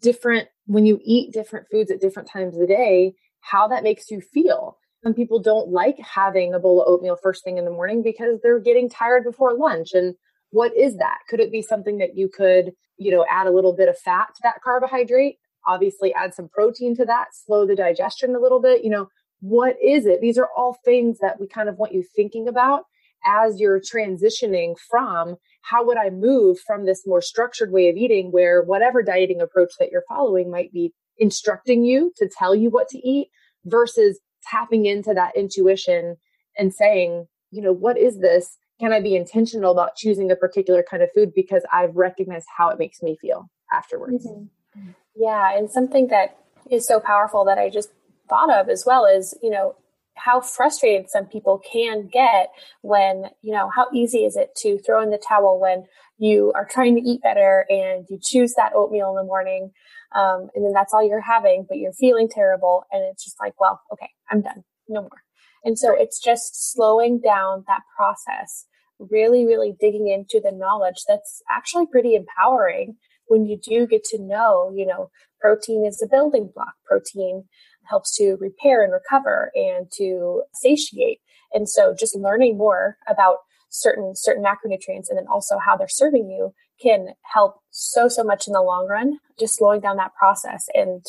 different 0.00 0.48
when 0.66 0.86
you 0.86 1.00
eat 1.02 1.32
different 1.32 1.66
foods 1.68 1.90
at 1.90 2.00
different 2.00 2.28
times 2.28 2.54
of 2.54 2.60
the 2.60 2.66
day, 2.66 3.14
how 3.40 3.68
that 3.68 3.82
makes 3.82 4.10
you 4.10 4.20
feel. 4.20 4.78
Some 5.02 5.14
people 5.14 5.40
don't 5.40 5.70
like 5.70 5.98
having 5.98 6.54
a 6.54 6.58
bowl 6.58 6.80
of 6.80 6.88
oatmeal 6.88 7.16
first 7.20 7.42
thing 7.42 7.58
in 7.58 7.64
the 7.64 7.70
morning 7.70 8.02
because 8.02 8.38
they're 8.42 8.60
getting 8.60 8.88
tired 8.88 9.24
before 9.24 9.54
lunch. 9.54 9.92
And 9.94 10.14
what 10.50 10.76
is 10.76 10.96
that? 10.96 11.18
Could 11.28 11.40
it 11.40 11.52
be 11.52 11.62
something 11.62 11.98
that 11.98 12.16
you 12.16 12.28
could, 12.28 12.72
you 12.96 13.10
know, 13.10 13.24
add 13.30 13.46
a 13.46 13.52
little 13.52 13.72
bit 13.72 13.88
of 13.88 13.98
fat 13.98 14.28
to 14.34 14.40
that 14.42 14.62
carbohydrate? 14.62 15.38
Obviously, 15.66 16.12
add 16.14 16.34
some 16.34 16.48
protein 16.48 16.96
to 16.96 17.04
that, 17.04 17.28
slow 17.32 17.66
the 17.66 17.76
digestion 17.76 18.34
a 18.34 18.40
little 18.40 18.60
bit. 18.60 18.82
You 18.84 18.90
know, 18.90 19.08
what 19.40 19.76
is 19.82 20.06
it? 20.06 20.20
These 20.20 20.38
are 20.38 20.48
all 20.56 20.76
things 20.84 21.18
that 21.18 21.40
we 21.40 21.46
kind 21.46 21.68
of 21.68 21.76
want 21.76 21.94
you 21.94 22.02
thinking 22.02 22.48
about 22.48 22.84
as 23.26 23.60
you're 23.60 23.80
transitioning 23.80 24.74
from 24.90 25.36
how 25.62 25.84
would 25.84 25.98
I 25.98 26.10
move 26.10 26.58
from 26.66 26.86
this 26.86 27.06
more 27.06 27.20
structured 27.20 27.70
way 27.70 27.88
of 27.88 27.96
eating 27.96 28.32
where 28.32 28.62
whatever 28.62 29.02
dieting 29.02 29.40
approach 29.40 29.72
that 29.78 29.90
you're 29.90 30.04
following 30.08 30.50
might 30.50 30.72
be 30.72 30.92
instructing 31.18 31.84
you 31.84 32.12
to 32.16 32.28
tell 32.28 32.54
you 32.54 32.70
what 32.70 32.88
to 32.88 32.98
eat 32.98 33.28
versus 33.66 34.18
tapping 34.42 34.86
into 34.86 35.12
that 35.12 35.36
intuition 35.36 36.16
and 36.56 36.72
saying, 36.72 37.26
you 37.50 37.60
know, 37.60 37.72
what 37.72 37.98
is 37.98 38.20
this? 38.20 38.56
Can 38.80 38.92
I 38.92 39.00
be 39.00 39.14
intentional 39.14 39.72
about 39.72 39.94
choosing 39.94 40.30
a 40.30 40.36
particular 40.36 40.82
kind 40.82 41.02
of 41.02 41.10
food 41.14 41.32
because 41.34 41.62
I've 41.72 41.94
recognized 41.94 42.46
how 42.56 42.70
it 42.70 42.78
makes 42.78 43.02
me 43.02 43.18
feel 43.20 43.50
afterwards? 43.72 44.26
Mm-hmm. 44.26 44.90
Yeah. 45.14 45.56
And 45.56 45.70
something 45.70 46.08
that 46.08 46.38
is 46.70 46.86
so 46.86 46.98
powerful 46.98 47.44
that 47.44 47.58
I 47.58 47.68
just 47.68 47.90
thought 48.28 48.50
of 48.50 48.68
as 48.68 48.84
well 48.86 49.04
is, 49.04 49.36
you 49.42 49.50
know, 49.50 49.76
how 50.16 50.40
frustrated 50.40 51.10
some 51.10 51.26
people 51.26 51.58
can 51.58 52.06
get 52.06 52.52
when, 52.82 53.26
you 53.42 53.52
know, 53.52 53.70
how 53.74 53.86
easy 53.92 54.24
is 54.24 54.36
it 54.36 54.54
to 54.56 54.78
throw 54.78 55.02
in 55.02 55.10
the 55.10 55.18
towel 55.18 55.58
when 55.58 55.86
you 56.18 56.52
are 56.54 56.66
trying 56.66 56.94
to 56.94 57.00
eat 57.00 57.22
better 57.22 57.66
and 57.68 58.06
you 58.10 58.18
choose 58.22 58.54
that 58.54 58.72
oatmeal 58.74 59.10
in 59.10 59.16
the 59.16 59.24
morning. 59.24 59.72
Um, 60.14 60.50
and 60.54 60.64
then 60.64 60.72
that's 60.72 60.92
all 60.92 61.06
you're 61.06 61.20
having, 61.20 61.64
but 61.68 61.78
you're 61.78 61.92
feeling 61.92 62.28
terrible. 62.28 62.84
And 62.90 63.02
it's 63.04 63.24
just 63.24 63.36
like, 63.40 63.58
well, 63.60 63.80
okay, 63.92 64.10
I'm 64.30 64.42
done. 64.42 64.64
No 64.88 65.02
more. 65.02 65.22
And 65.64 65.78
so 65.78 65.94
it's 65.94 66.20
just 66.20 66.72
slowing 66.72 67.20
down 67.20 67.64
that 67.66 67.82
process, 67.96 68.66
really, 69.10 69.46
really 69.46 69.74
digging 69.80 70.08
into 70.08 70.40
the 70.42 70.52
knowledge 70.52 71.04
that's 71.08 71.42
actually 71.50 71.86
pretty 71.86 72.14
empowering 72.14 72.96
when 73.26 73.46
you 73.46 73.56
do 73.56 73.86
get 73.86 74.04
to 74.04 74.20
know, 74.20 74.72
you 74.74 74.84
know, 74.84 75.10
protein 75.40 75.86
is 75.86 76.02
a 76.02 76.08
building 76.08 76.50
block. 76.54 76.74
Protein 76.84 77.44
helps 77.84 78.16
to 78.16 78.36
repair 78.40 78.82
and 78.82 78.92
recover 78.92 79.50
and 79.54 79.90
to 79.92 80.42
satiate. 80.52 81.20
And 81.52 81.68
so 81.68 81.94
just 81.98 82.16
learning 82.16 82.58
more 82.58 82.96
about 83.08 83.38
certain 83.70 84.14
certain 84.16 84.44
macronutrients 84.44 85.08
and 85.08 85.16
then 85.16 85.26
also 85.30 85.56
how 85.58 85.76
they're 85.76 85.88
serving 85.88 86.28
you 86.28 86.52
can 86.82 87.08
help 87.22 87.60
so 87.70 88.08
so 88.08 88.24
much 88.24 88.48
in 88.48 88.52
the 88.52 88.60
long 88.60 88.86
run 88.88 89.18
just 89.38 89.56
slowing 89.56 89.80
down 89.80 89.96
that 89.96 90.14
process 90.14 90.66
and 90.74 91.04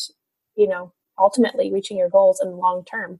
you 0.55 0.67
know 0.67 0.93
ultimately 1.17 1.71
reaching 1.73 1.97
your 1.97 2.09
goals 2.09 2.39
in 2.39 2.51
the 2.51 2.55
long 2.55 2.83
term 2.85 3.19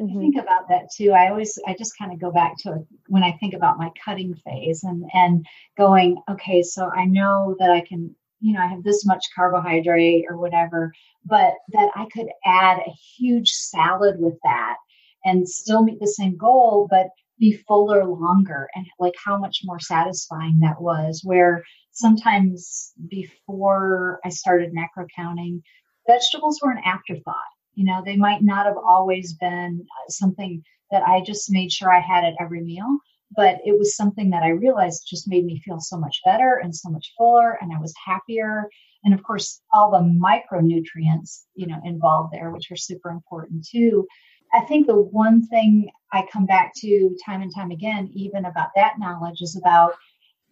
mm-hmm. 0.00 0.16
I 0.16 0.20
think 0.20 0.36
about 0.36 0.68
that 0.68 0.90
too. 0.94 1.12
I 1.12 1.28
always, 1.30 1.58
I 1.66 1.74
just 1.78 1.98
kind 1.98 2.12
of 2.12 2.20
go 2.20 2.30
back 2.30 2.56
to 2.60 2.86
when 3.08 3.22
I 3.22 3.32
think 3.32 3.54
about 3.54 3.78
my 3.78 3.90
cutting 4.04 4.34
phase 4.34 4.82
and 4.84 5.04
and 5.12 5.46
going, 5.76 6.22
okay, 6.30 6.62
so 6.62 6.90
I 6.90 7.04
know 7.04 7.56
that 7.58 7.70
I 7.70 7.80
can 7.80 8.14
you 8.40 8.52
know, 8.52 8.60
I 8.60 8.66
have 8.66 8.82
this 8.82 9.04
much 9.06 9.24
carbohydrate 9.34 10.26
or 10.28 10.36
whatever, 10.36 10.92
but 11.24 11.54
that 11.72 11.90
I 11.94 12.06
could 12.12 12.28
add 12.44 12.78
a 12.78 12.90
huge 12.90 13.50
salad 13.50 14.16
with 14.18 14.38
that 14.44 14.76
and 15.24 15.48
still 15.48 15.82
meet 15.82 15.98
the 16.00 16.06
same 16.06 16.36
goal, 16.36 16.86
but 16.90 17.08
be 17.38 17.52
fuller 17.52 18.04
longer 18.04 18.68
and 18.74 18.86
like 18.98 19.14
how 19.22 19.36
much 19.36 19.60
more 19.64 19.80
satisfying 19.80 20.58
that 20.60 20.80
was. 20.80 21.22
Where 21.24 21.64
sometimes 21.92 22.92
before 23.08 24.20
I 24.24 24.28
started 24.28 24.72
macro 24.72 25.06
counting, 25.14 25.62
vegetables 26.06 26.60
were 26.62 26.70
an 26.70 26.82
afterthought. 26.84 27.34
You 27.76 27.84
know, 27.84 28.02
they 28.04 28.16
might 28.16 28.42
not 28.42 28.66
have 28.66 28.76
always 28.76 29.34
been 29.34 29.86
uh, 29.86 30.10
something 30.10 30.62
that 30.90 31.06
I 31.06 31.20
just 31.20 31.50
made 31.50 31.70
sure 31.70 31.92
I 31.92 32.00
had 32.00 32.24
at 32.24 32.34
every 32.40 32.62
meal, 32.62 32.98
but 33.36 33.58
it 33.64 33.78
was 33.78 33.96
something 33.96 34.30
that 34.30 34.42
I 34.42 34.48
realized 34.48 35.06
just 35.08 35.28
made 35.28 35.44
me 35.44 35.62
feel 35.64 35.78
so 35.78 35.96
much 35.96 36.20
better 36.24 36.60
and 36.62 36.74
so 36.74 36.90
much 36.90 37.12
fuller, 37.16 37.58
and 37.60 37.72
I 37.72 37.78
was 37.78 37.94
happier. 38.04 38.68
And 39.04 39.14
of 39.14 39.22
course, 39.22 39.60
all 39.72 39.90
the 39.90 39.98
micronutrients, 39.98 41.44
you 41.54 41.66
know, 41.66 41.80
involved 41.84 42.32
there, 42.32 42.50
which 42.50 42.70
are 42.70 42.76
super 42.76 43.10
important 43.10 43.66
too. 43.66 44.06
I 44.52 44.60
think 44.60 44.86
the 44.86 45.00
one 45.00 45.46
thing 45.46 45.90
I 46.12 46.26
come 46.32 46.46
back 46.46 46.72
to 46.78 47.16
time 47.24 47.42
and 47.42 47.54
time 47.54 47.70
again, 47.70 48.10
even 48.14 48.46
about 48.46 48.70
that 48.74 48.98
knowledge, 48.98 49.42
is 49.42 49.56
about 49.56 49.92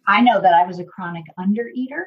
I 0.07 0.21
know 0.21 0.39
that 0.39 0.53
I 0.53 0.65
was 0.65 0.79
a 0.79 0.85
chronic 0.85 1.25
undereater 1.39 2.03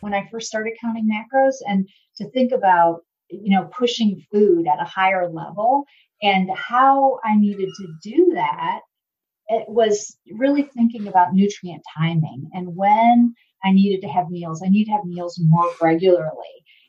when 0.00 0.14
I 0.14 0.28
first 0.30 0.46
started 0.46 0.78
counting 0.80 1.08
macros, 1.08 1.56
and 1.68 1.88
to 2.16 2.30
think 2.30 2.52
about 2.52 3.02
you 3.28 3.50
know 3.50 3.68
pushing 3.76 4.24
food 4.32 4.66
at 4.66 4.80
a 4.80 4.84
higher 4.84 5.28
level 5.28 5.84
and 6.22 6.50
how 6.54 7.18
I 7.24 7.36
needed 7.36 7.68
to 7.76 7.86
do 8.02 8.32
that 8.34 8.80
it 9.48 9.68
was 9.68 10.18
really 10.32 10.62
thinking 10.62 11.06
about 11.06 11.32
nutrient 11.32 11.82
timing 11.96 12.50
and 12.52 12.74
when 12.74 13.34
I 13.64 13.72
needed 13.72 14.00
to 14.02 14.08
have 14.08 14.30
meals. 14.30 14.62
I 14.64 14.68
need 14.68 14.84
to 14.84 14.92
have 14.92 15.04
meals 15.04 15.40
more 15.42 15.70
regularly 15.82 16.30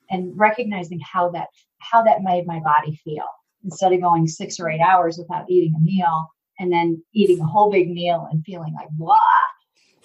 and 0.09 0.37
recognizing 0.37 0.99
how 0.99 1.29
that 1.31 1.47
how 1.79 2.03
that 2.03 2.23
made 2.23 2.45
my 2.45 2.59
body 2.59 2.99
feel. 3.03 3.25
Instead 3.63 3.93
of 3.93 4.01
going 4.01 4.27
six 4.27 4.59
or 4.59 4.69
eight 4.69 4.81
hours 4.81 5.17
without 5.17 5.49
eating 5.49 5.73
a 5.75 5.79
meal 5.79 6.27
and 6.59 6.71
then 6.71 7.03
eating 7.13 7.39
a 7.39 7.45
whole 7.45 7.71
big 7.71 7.89
meal 7.89 8.27
and 8.31 8.43
feeling 8.45 8.73
like 8.73 8.87
blah, 8.91 9.17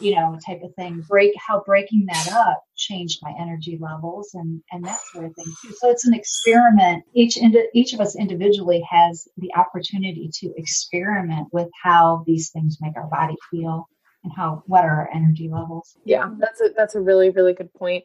you 0.02 0.14
know, 0.14 0.36
type 0.44 0.62
of 0.62 0.74
thing. 0.74 1.04
Break 1.08 1.32
how 1.36 1.62
breaking 1.64 2.06
that 2.06 2.32
up 2.32 2.62
changed 2.76 3.20
my 3.22 3.32
energy 3.38 3.78
levels 3.80 4.30
and 4.34 4.60
and 4.72 4.84
that 4.84 5.00
sort 5.12 5.26
of 5.26 5.34
thing 5.34 5.52
too. 5.62 5.72
So 5.78 5.90
it's 5.90 6.06
an 6.06 6.14
experiment. 6.14 7.04
Each 7.14 7.36
indi- 7.36 7.68
each 7.74 7.92
of 7.92 8.00
us 8.00 8.16
individually 8.16 8.84
has 8.90 9.28
the 9.36 9.54
opportunity 9.54 10.30
to 10.40 10.52
experiment 10.56 11.48
with 11.52 11.68
how 11.82 12.24
these 12.26 12.50
things 12.50 12.78
make 12.80 12.96
our 12.96 13.06
body 13.06 13.36
feel 13.50 13.88
and 14.24 14.32
how 14.36 14.64
what 14.66 14.84
are 14.84 15.02
our 15.02 15.10
energy 15.14 15.48
levels. 15.50 15.96
Yeah, 16.04 16.30
that's 16.38 16.60
a 16.60 16.70
that's 16.76 16.94
a 16.94 17.00
really 17.00 17.30
really 17.30 17.54
good 17.54 17.72
point. 17.72 18.04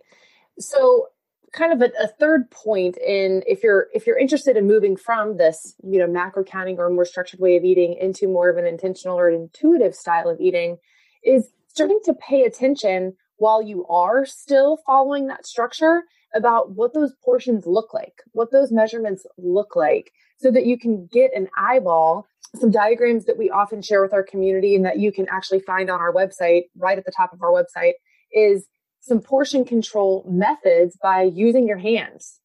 So 0.60 1.08
kind 1.54 1.74
of 1.74 1.82
a, 1.82 1.92
a, 2.04 2.08
third 2.08 2.51
point 2.51 2.98
in 2.98 3.42
if 3.48 3.63
you're 3.63 3.88
if 3.94 4.06
you're 4.06 4.18
interested 4.18 4.58
in 4.58 4.68
moving 4.68 4.98
from 4.98 5.38
this 5.38 5.75
you 5.84 5.98
know 5.98 6.08
macro 6.08 6.44
counting 6.44 6.77
or 6.77 6.89
more 6.89 7.06
structured 7.06 7.39
way 7.39 7.56
of 7.56 7.63
eating 7.63 7.94
into 7.94 8.27
more 8.27 8.50
of 8.50 8.58
an 8.58 8.66
intentional 8.66 9.18
or 9.18 9.30
intuitive 9.30 9.96
style 9.96 10.30
of 10.30 10.39
eating 10.42 10.77
is 11.24 11.50
starting 11.77 12.00
to 12.03 12.13
pay 12.15 12.41
attention 12.41 13.13
while 13.38 13.62
you 13.62 13.86
are 13.86 14.25
still 14.25 14.79
following 14.84 15.27
that 15.27 15.46
structure 15.46 16.01
about 16.34 16.72
what 16.72 16.91
those 16.96 17.13
portions 17.24 17.67
look 17.67 17.93
like, 17.93 18.24
what 18.31 18.51
those 18.51 18.72
measurements 18.72 19.27
look 19.38 19.75
like, 19.75 20.12
so 20.39 20.50
that 20.50 20.65
you 20.65 20.75
can 20.75 21.07
get 21.12 21.29
an 21.36 21.48
eyeball. 21.55 22.25
Some 22.55 22.72
diagrams 22.72 23.25
that 23.25 23.38
we 23.38 23.51
often 23.51 23.84
share 23.84 24.01
with 24.01 24.12
our 24.12 24.24
community 24.24 24.74
and 24.74 24.84
that 24.86 24.98
you 24.98 25.12
can 25.12 25.27
actually 25.29 25.60
find 25.60 25.91
on 25.91 26.01
our 26.01 26.12
website, 26.12 26.63
right 26.75 26.98
at 26.98 27.05
the 27.05 27.12
top 27.15 27.31
of 27.31 27.43
our 27.43 27.51
website, 27.51 27.93
is 28.31 28.65
some 29.00 29.22
portion 29.22 29.63
control 29.63 30.25
methods 30.27 30.98
by 31.00 31.22
using 31.22 31.67
your 31.67 31.77
hands. 31.77 32.39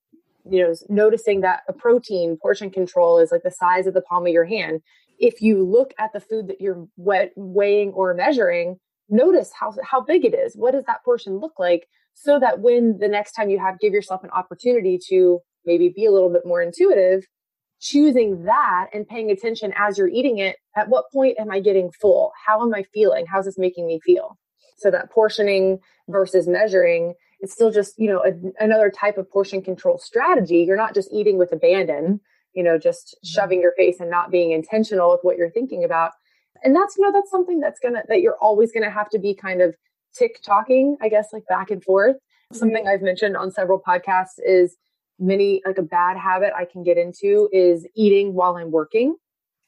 You 0.44 0.62
know, 0.62 0.74
noticing 0.90 1.40
that 1.40 1.62
a 1.68 1.72
protein 1.72 2.36
portion 2.36 2.68
control 2.68 3.18
is 3.18 3.32
like 3.32 3.44
the 3.44 3.50
size 3.50 3.86
of 3.86 3.94
the 3.94 4.02
palm 4.02 4.26
of 4.26 4.32
your 4.34 4.44
hand. 4.44 4.82
If 5.18 5.40
you 5.40 5.64
look 5.64 5.94
at 5.98 6.12
the 6.12 6.20
food 6.20 6.48
that 6.48 6.60
you're 6.60 6.86
weighing 6.98 7.92
or 7.92 8.12
measuring, 8.12 8.76
notice 9.08 9.50
how, 9.58 9.74
how 9.82 10.00
big 10.00 10.24
it 10.24 10.34
is. 10.34 10.54
What 10.54 10.72
does 10.72 10.84
that 10.86 11.04
portion 11.04 11.38
look 11.38 11.58
like? 11.58 11.86
So 12.14 12.38
that 12.38 12.60
when 12.60 12.98
the 12.98 13.08
next 13.08 13.32
time 13.32 13.50
you 13.50 13.58
have, 13.58 13.80
give 13.80 13.92
yourself 13.92 14.22
an 14.24 14.30
opportunity 14.30 14.98
to 15.08 15.40
maybe 15.64 15.88
be 15.88 16.04
a 16.04 16.12
little 16.12 16.30
bit 16.30 16.44
more 16.44 16.60
intuitive, 16.62 17.24
choosing 17.80 18.44
that 18.44 18.88
and 18.92 19.08
paying 19.08 19.30
attention 19.30 19.72
as 19.76 19.98
you're 19.98 20.08
eating 20.08 20.38
it. 20.38 20.56
At 20.76 20.88
what 20.88 21.10
point 21.12 21.38
am 21.38 21.50
I 21.50 21.60
getting 21.60 21.90
full? 22.00 22.32
How 22.46 22.62
am 22.62 22.74
I 22.74 22.84
feeling? 22.94 23.26
How's 23.26 23.46
this 23.46 23.58
making 23.58 23.86
me 23.86 24.00
feel? 24.04 24.38
So 24.76 24.90
that 24.90 25.10
portioning 25.10 25.78
versus 26.08 26.48
measuring 26.48 27.14
it's 27.42 27.52
still 27.52 27.70
just 27.70 27.98
you 27.98 28.08
know 28.08 28.24
a, 28.24 28.64
another 28.64 28.88
type 28.88 29.18
of 29.18 29.30
portion 29.30 29.60
control 29.60 29.98
strategy 29.98 30.64
you're 30.66 30.76
not 30.76 30.94
just 30.94 31.12
eating 31.12 31.36
with 31.36 31.52
abandon 31.52 32.20
you 32.54 32.62
know 32.62 32.78
just 32.78 33.16
mm-hmm. 33.16 33.28
shoving 33.28 33.60
your 33.60 33.74
face 33.76 34.00
and 34.00 34.10
not 34.10 34.30
being 34.30 34.52
intentional 34.52 35.10
with 35.10 35.20
what 35.22 35.36
you're 35.36 35.50
thinking 35.50 35.84
about 35.84 36.12
and 36.62 36.74
that's 36.74 36.96
you 36.96 37.04
know 37.04 37.12
that's 37.12 37.30
something 37.30 37.60
that's 37.60 37.80
gonna 37.80 38.02
that 38.08 38.20
you're 38.20 38.36
always 38.40 38.72
gonna 38.72 38.90
have 38.90 39.08
to 39.10 39.18
be 39.18 39.34
kind 39.34 39.60
of 39.60 39.74
tick 40.16 40.40
talking 40.42 40.96
i 41.00 41.08
guess 41.08 41.28
like 41.32 41.46
back 41.48 41.70
and 41.70 41.82
forth 41.82 42.16
mm-hmm. 42.16 42.56
something 42.56 42.86
i've 42.86 43.02
mentioned 43.02 43.36
on 43.36 43.50
several 43.50 43.80
podcasts 43.80 44.38
is 44.44 44.76
many 45.18 45.62
like 45.66 45.78
a 45.78 45.82
bad 45.82 46.16
habit 46.16 46.52
i 46.56 46.64
can 46.64 46.82
get 46.82 46.98
into 46.98 47.48
is 47.52 47.86
eating 47.94 48.34
while 48.34 48.56
i'm 48.56 48.70
working 48.70 49.16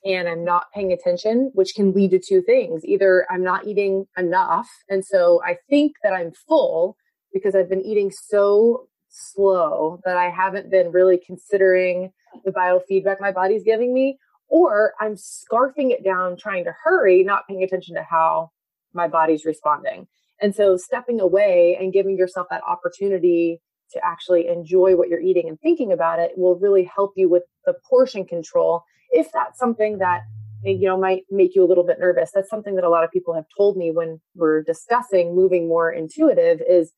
and 0.05 0.29
i'm 0.29 0.45
not 0.45 0.67
paying 0.75 0.93
attention 0.93 1.51
which 1.55 1.75
can 1.75 1.93
lead 1.93 2.11
to 2.11 2.19
two 2.19 2.43
things 2.43 2.85
either 2.85 3.27
i'm 3.31 3.43
not 3.43 3.67
eating 3.67 4.07
enough 4.17 4.69
and 4.89 5.05
so 5.05 5.41
i 5.45 5.57
think 5.69 5.93
that 6.03 6.13
i'm 6.13 6.33
full 6.49 6.97
because 7.33 7.55
i've 7.55 7.69
been 7.69 7.85
eating 7.85 8.11
so 8.11 8.89
slow 9.09 10.01
that 10.05 10.17
i 10.17 10.29
haven't 10.29 10.71
been 10.71 10.91
really 10.91 11.21
considering 11.25 12.11
the 12.45 12.51
biofeedback 12.51 13.21
my 13.21 13.31
body's 13.31 13.63
giving 13.63 13.95
me 13.95 14.19
or 14.49 14.95
I'm 15.01 15.17
scarfing 15.17 15.91
it 15.91 16.05
down, 16.05 16.37
trying 16.37 16.65
to 16.65 16.75
hurry, 16.85 17.23
not 17.25 17.47
paying 17.49 17.63
attention 17.63 17.95
to 17.97 18.03
how 18.03 18.51
my 18.93 19.09
body's 19.09 19.45
responding. 19.45 20.07
And 20.41 20.55
so 20.55 20.77
stepping 20.77 21.21
away 21.21 21.77
and 21.81 21.93
giving 21.93 22.17
yourself 22.17 22.49
that 22.51 22.63
opportunity 22.67 23.61
to 23.93 24.05
actually 24.05 24.49
enjoy 24.49 24.97
what 24.97 25.09
you're 25.09 25.21
eating 25.21 25.49
and 25.49 25.59
thinking 25.61 25.93
about 25.93 26.19
it 26.19 26.33
will 26.37 26.57
really 26.57 26.85
help 26.85 27.13
you 27.17 27.29
with 27.29 27.45
the 27.65 27.75
portion 27.89 28.27
control. 28.27 28.83
If 29.11 29.31
that's 29.33 29.59
something 29.59 29.99
that 29.99 30.23
eh, 30.67 30.71
you 30.71 30.89
know 30.89 30.99
might 30.99 31.23
make 31.31 31.55
you 31.55 31.65
a 31.65 31.69
little 31.69 31.85
bit 31.85 31.99
nervous, 32.01 32.31
that's 32.35 32.51
something 32.51 32.75
that 32.75 32.85
a 32.85 32.89
lot 32.89 33.05
of 33.05 33.11
people 33.11 33.35
have 33.35 33.45
told 33.57 33.77
me 33.77 33.91
when 33.91 34.21
we're 34.35 34.63
discussing 34.63 35.35
moving 35.35 35.69
more 35.69 35.93
intuitive 35.93 36.61
is, 36.69 36.93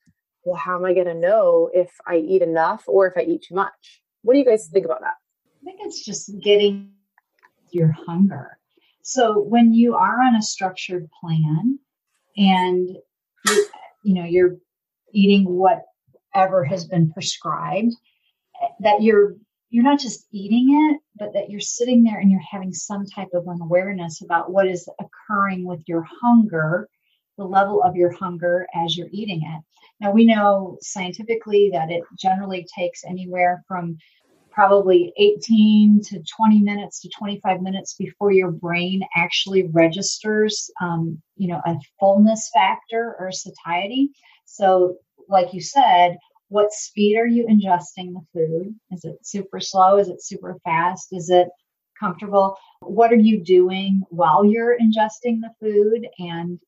well, 0.44 0.56
how 0.56 0.76
am 0.76 0.84
I 0.84 0.94
going 0.94 1.06
to 1.06 1.14
know 1.14 1.70
if 1.74 1.90
I 2.06 2.16
eat 2.16 2.42
enough 2.42 2.84
or 2.86 3.06
if 3.06 3.14
I 3.16 3.22
eat 3.22 3.44
too 3.48 3.54
much? 3.54 4.00
What 4.22 4.32
do 4.32 4.38
you 4.38 4.44
guys 4.44 4.68
think 4.72 4.86
about 4.86 5.00
that? 5.00 5.14
I 5.60 5.64
think 5.64 5.80
it's 5.82 6.04
just 6.04 6.30
getting 6.42 6.92
your 7.76 7.94
hunger. 8.06 8.58
So 9.02 9.40
when 9.40 9.72
you 9.72 9.94
are 9.94 10.20
on 10.20 10.34
a 10.34 10.42
structured 10.42 11.08
plan 11.20 11.78
and 12.36 12.88
you, 13.46 13.66
you 14.02 14.14
know 14.14 14.24
you're 14.24 14.56
eating 15.12 15.44
whatever 15.44 16.64
has 16.64 16.86
been 16.86 17.12
prescribed, 17.12 17.94
that 18.80 19.02
you're 19.02 19.36
you're 19.70 19.84
not 19.84 20.00
just 20.00 20.26
eating 20.32 20.68
it, 20.70 21.00
but 21.18 21.32
that 21.34 21.50
you're 21.50 21.60
sitting 21.60 22.02
there 22.02 22.18
and 22.18 22.30
you're 22.30 22.40
having 22.50 22.72
some 22.72 23.04
type 23.04 23.28
of 23.34 23.46
an 23.46 23.60
awareness 23.60 24.22
about 24.22 24.50
what 24.50 24.66
is 24.66 24.88
occurring 25.00 25.66
with 25.66 25.82
your 25.86 26.06
hunger, 26.22 26.88
the 27.36 27.44
level 27.44 27.82
of 27.82 27.96
your 27.96 28.12
hunger 28.12 28.66
as 28.74 28.96
you're 28.96 29.10
eating 29.12 29.42
it. 29.42 29.62
Now, 30.00 30.12
we 30.12 30.24
know 30.24 30.78
scientifically 30.80 31.70
that 31.72 31.90
it 31.90 32.04
generally 32.18 32.66
takes 32.76 33.04
anywhere 33.04 33.64
from 33.66 33.98
probably 34.56 35.12
18 35.18 36.00
to 36.02 36.22
20 36.34 36.60
minutes 36.60 37.02
to 37.02 37.10
25 37.10 37.60
minutes 37.60 37.94
before 37.94 38.32
your 38.32 38.50
brain 38.50 39.02
actually 39.14 39.68
registers 39.68 40.70
um, 40.80 41.20
you 41.36 41.46
know 41.46 41.60
a 41.66 41.74
fullness 42.00 42.50
factor 42.54 43.14
or 43.20 43.30
satiety. 43.30 44.10
So 44.46 44.96
like 45.28 45.52
you 45.52 45.60
said 45.60 46.16
what 46.48 46.72
speed 46.72 47.18
are 47.18 47.26
you 47.26 47.44
ingesting 47.46 48.14
the 48.14 48.20
food? 48.32 48.74
Is 48.92 49.04
it 49.04 49.18
super 49.22 49.58
slow? 49.60 49.98
Is 49.98 50.08
it 50.08 50.22
super 50.22 50.56
fast? 50.64 51.08
Is 51.10 51.28
it 51.28 51.48
comfortable? 51.98 52.56
What 52.80 53.12
are 53.12 53.16
you 53.16 53.42
doing 53.42 54.02
while 54.10 54.44
you're 54.44 54.78
ingesting 54.78 55.40
the 55.40 55.50
food? 55.60 56.08
And 56.18 56.58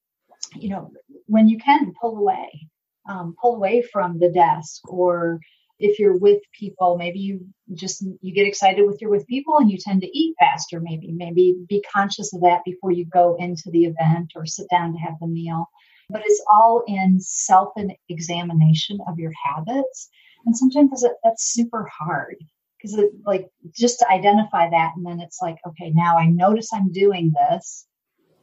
you 0.55 0.68
know 0.68 0.92
when 1.27 1.48
you 1.48 1.59
can 1.59 1.92
pull 1.98 2.18
away 2.18 2.68
um, 3.09 3.35
pull 3.40 3.55
away 3.57 3.83
from 3.90 4.18
the 4.18 4.29
desk 4.29 4.87
or 4.92 5.40
if 5.78 5.98
you're 5.98 6.16
with 6.16 6.40
people 6.58 6.96
maybe 6.98 7.18
you 7.18 7.46
just 7.74 8.04
you 8.20 8.32
get 8.34 8.46
excited 8.46 8.86
with 8.86 8.98
you're 9.00 9.10
with 9.10 9.26
people 9.26 9.58
and 9.58 9.70
you 9.70 9.78
tend 9.78 10.00
to 10.00 10.18
eat 10.18 10.34
faster 10.38 10.80
maybe 10.80 11.12
maybe 11.12 11.56
be 11.68 11.82
conscious 11.92 12.32
of 12.32 12.40
that 12.40 12.60
before 12.64 12.90
you 12.90 13.04
go 13.06 13.36
into 13.38 13.70
the 13.70 13.84
event 13.84 14.32
or 14.34 14.46
sit 14.46 14.66
down 14.70 14.92
to 14.92 14.98
have 14.98 15.14
the 15.20 15.26
meal. 15.26 15.66
But 16.10 16.22
it's 16.24 16.42
all 16.50 16.84
in 16.86 17.20
self 17.20 17.74
examination 18.08 18.98
of 19.06 19.18
your 19.18 19.32
habits. 19.44 20.08
And 20.46 20.56
sometimes 20.56 21.04
that's 21.22 21.52
super 21.52 21.86
hard 21.98 22.36
because 22.76 22.96
it 22.96 23.10
like 23.26 23.48
just 23.76 23.98
to 23.98 24.10
identify 24.10 24.70
that 24.70 24.92
and 24.96 25.04
then 25.04 25.20
it's 25.20 25.40
like 25.42 25.56
okay 25.66 25.90
now 25.90 26.16
i 26.16 26.26
notice 26.26 26.70
i'm 26.72 26.92
doing 26.92 27.32
this. 27.50 27.86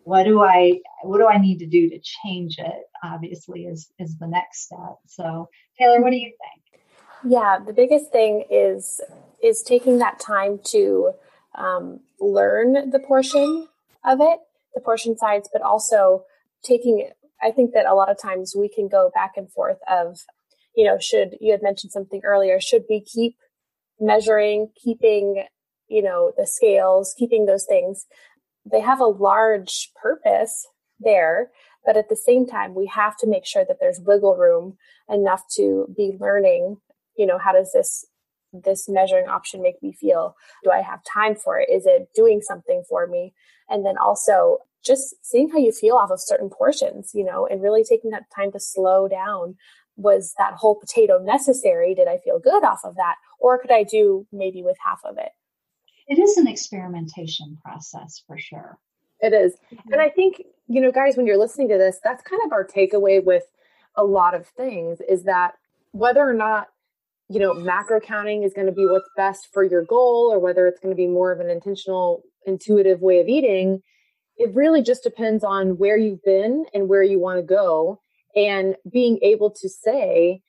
What 0.03 0.23
do 0.23 0.43
i 0.43 0.79
what 1.01 1.17
do 1.17 1.27
i 1.27 1.37
need 1.37 1.59
to 1.59 1.65
do 1.65 1.89
to 1.89 1.99
change 1.99 2.57
it 2.59 2.83
obviously 3.03 3.65
is 3.65 3.89
is 3.97 4.17
the 4.19 4.27
next 4.27 4.63
step. 4.65 4.97
So 5.07 5.49
taylor 5.79 6.01
what 6.01 6.11
do 6.11 6.17
you 6.17 6.27
think 6.29 6.64
yeah, 7.25 7.59
the 7.65 7.73
biggest 7.73 8.11
thing 8.11 8.45
is 8.49 9.01
is 9.43 9.61
taking 9.61 9.99
that 9.99 10.19
time 10.19 10.59
to 10.63 11.11
um, 11.55 11.99
learn 12.19 12.89
the 12.89 12.99
portion 12.99 13.67
of 14.03 14.19
it, 14.21 14.39
the 14.73 14.81
portion 14.81 15.17
size, 15.17 15.47
but 15.51 15.61
also 15.61 16.23
taking. 16.63 17.09
I 17.41 17.51
think 17.51 17.73
that 17.73 17.85
a 17.85 17.93
lot 17.93 18.09
of 18.09 18.19
times 18.19 18.55
we 18.57 18.69
can 18.69 18.88
go 18.88 19.11
back 19.13 19.33
and 19.35 19.51
forth 19.51 19.77
of, 19.89 20.19
you 20.75 20.85
know, 20.85 20.97
should 20.99 21.35
you 21.41 21.51
had 21.51 21.61
mentioned 21.61 21.91
something 21.91 22.21
earlier? 22.23 22.59
Should 22.59 22.85
we 22.89 23.01
keep 23.01 23.35
measuring, 23.99 24.69
keeping, 24.81 25.43
you 25.88 26.01
know, 26.01 26.31
the 26.38 26.47
scales, 26.47 27.13
keeping 27.17 27.45
those 27.45 27.65
things? 27.65 28.05
They 28.69 28.79
have 28.79 28.99
a 28.99 29.05
large 29.05 29.91
purpose 30.01 30.67
there, 30.99 31.51
but 31.85 31.97
at 31.97 32.09
the 32.09 32.15
same 32.15 32.47
time, 32.47 32.73
we 32.73 32.88
have 32.88 33.17
to 33.17 33.27
make 33.27 33.45
sure 33.45 33.65
that 33.67 33.77
there's 33.79 33.99
wiggle 33.99 34.38
room 34.38 34.77
enough 35.09 35.43
to 35.57 35.93
be 35.95 36.17
learning 36.19 36.77
you 37.17 37.25
know 37.25 37.38
how 37.38 37.51
does 37.51 37.71
this 37.73 38.06
this 38.54 38.88
measuring 38.88 39.28
option 39.28 39.62
make 39.62 39.82
me 39.82 39.91
feel? 39.91 40.36
Do 40.63 40.71
i 40.71 40.82
have 40.82 41.01
time 41.04 41.36
for 41.36 41.60
it? 41.60 41.69
Is 41.69 41.86
it 41.86 42.10
doing 42.15 42.41
something 42.41 42.84
for 42.88 43.08
me? 43.08 43.34
And 43.69 43.86
then 43.86 43.97
also 43.97 44.60
just 44.84 45.15
seeing 45.23 45.49
how 45.49 45.58
you 45.58 45.71
feel 45.71 45.95
off 45.95 46.12
of 46.12 46.19
certain 46.21 46.49
portions 46.49 47.12
you 47.13 47.23
know 47.23 47.47
and 47.47 47.62
really 47.62 47.84
taking 47.84 48.12
that 48.12 48.23
time 48.36 48.51
to 48.51 48.60
slow 48.60 49.08
down. 49.08 49.56
Was 49.97 50.34
that 50.38 50.54
whole 50.54 50.75
potato 50.75 51.19
necessary? 51.19 51.93
Did 51.95 52.08
i 52.08 52.17
feel 52.17 52.39
good 52.39 52.63
off 52.63 52.82
of 52.84 52.95
that? 52.95 53.15
Or 53.39 53.60
could 53.60 53.71
i 53.71 53.84
do 53.84 54.25
maybe 54.32 54.63
with 54.63 54.78
half 54.86 55.01
of 55.06 55.17
it? 55.17 55.32
It 56.08 56.19
is 56.19 56.38
an 56.38 56.47
experimentation 56.47 57.58
process 57.63 58.21
for 58.28 58.38
sure. 58.38 58.78
It 59.21 59.34
is. 59.34 59.54
Mm-hmm. 59.54 59.93
and 59.93 60.01
i 60.01 60.10
think 60.10 60.43
you 60.67 60.82
know 60.82 60.91
guys 60.91 61.17
when 61.17 61.25
you're 61.25 61.38
listening 61.38 61.69
to 61.69 61.78
this 61.78 61.99
that's 62.04 62.23
kind 62.23 62.41
of 62.45 62.51
our 62.51 62.65
takeaway 62.65 63.23
with 63.23 63.43
a 63.95 64.04
lot 64.04 64.34
of 64.34 64.47
things 64.47 64.99
is 65.08 65.23
that 65.23 65.54
whether 65.91 66.28
or 66.28 66.34
not 66.34 66.67
you 67.29 67.39
know 67.39 67.53
macro 67.53 67.99
counting 67.99 68.43
is 68.43 68.53
going 68.53 68.67
to 68.67 68.73
be 68.73 68.85
what's 68.85 69.09
best 69.17 69.49
for 69.51 69.63
your 69.63 69.83
goal 69.83 70.29
or 70.31 70.39
whether 70.39 70.67
it's 70.67 70.79
going 70.79 70.91
to 70.91 70.97
be 70.97 71.07
more 71.07 71.31
of 71.31 71.39
an 71.39 71.49
intentional 71.49 72.23
intuitive 72.45 73.01
way 73.01 73.19
of 73.19 73.27
eating. 73.27 73.81
It 74.38 74.53
really 74.53 74.83
just 74.83 75.03
depends 75.03 75.43
on 75.43 75.77
where 75.77 75.97
you've 75.97 76.23
been 76.23 76.65
and 76.73 76.89
where 76.89 77.03
you 77.03 77.19
want 77.19 77.39
to 77.39 77.43
go 77.43 78.01
and 78.35 78.75
being 78.91 79.19
able 79.21 79.49
to 79.49 79.69
say 79.69 80.41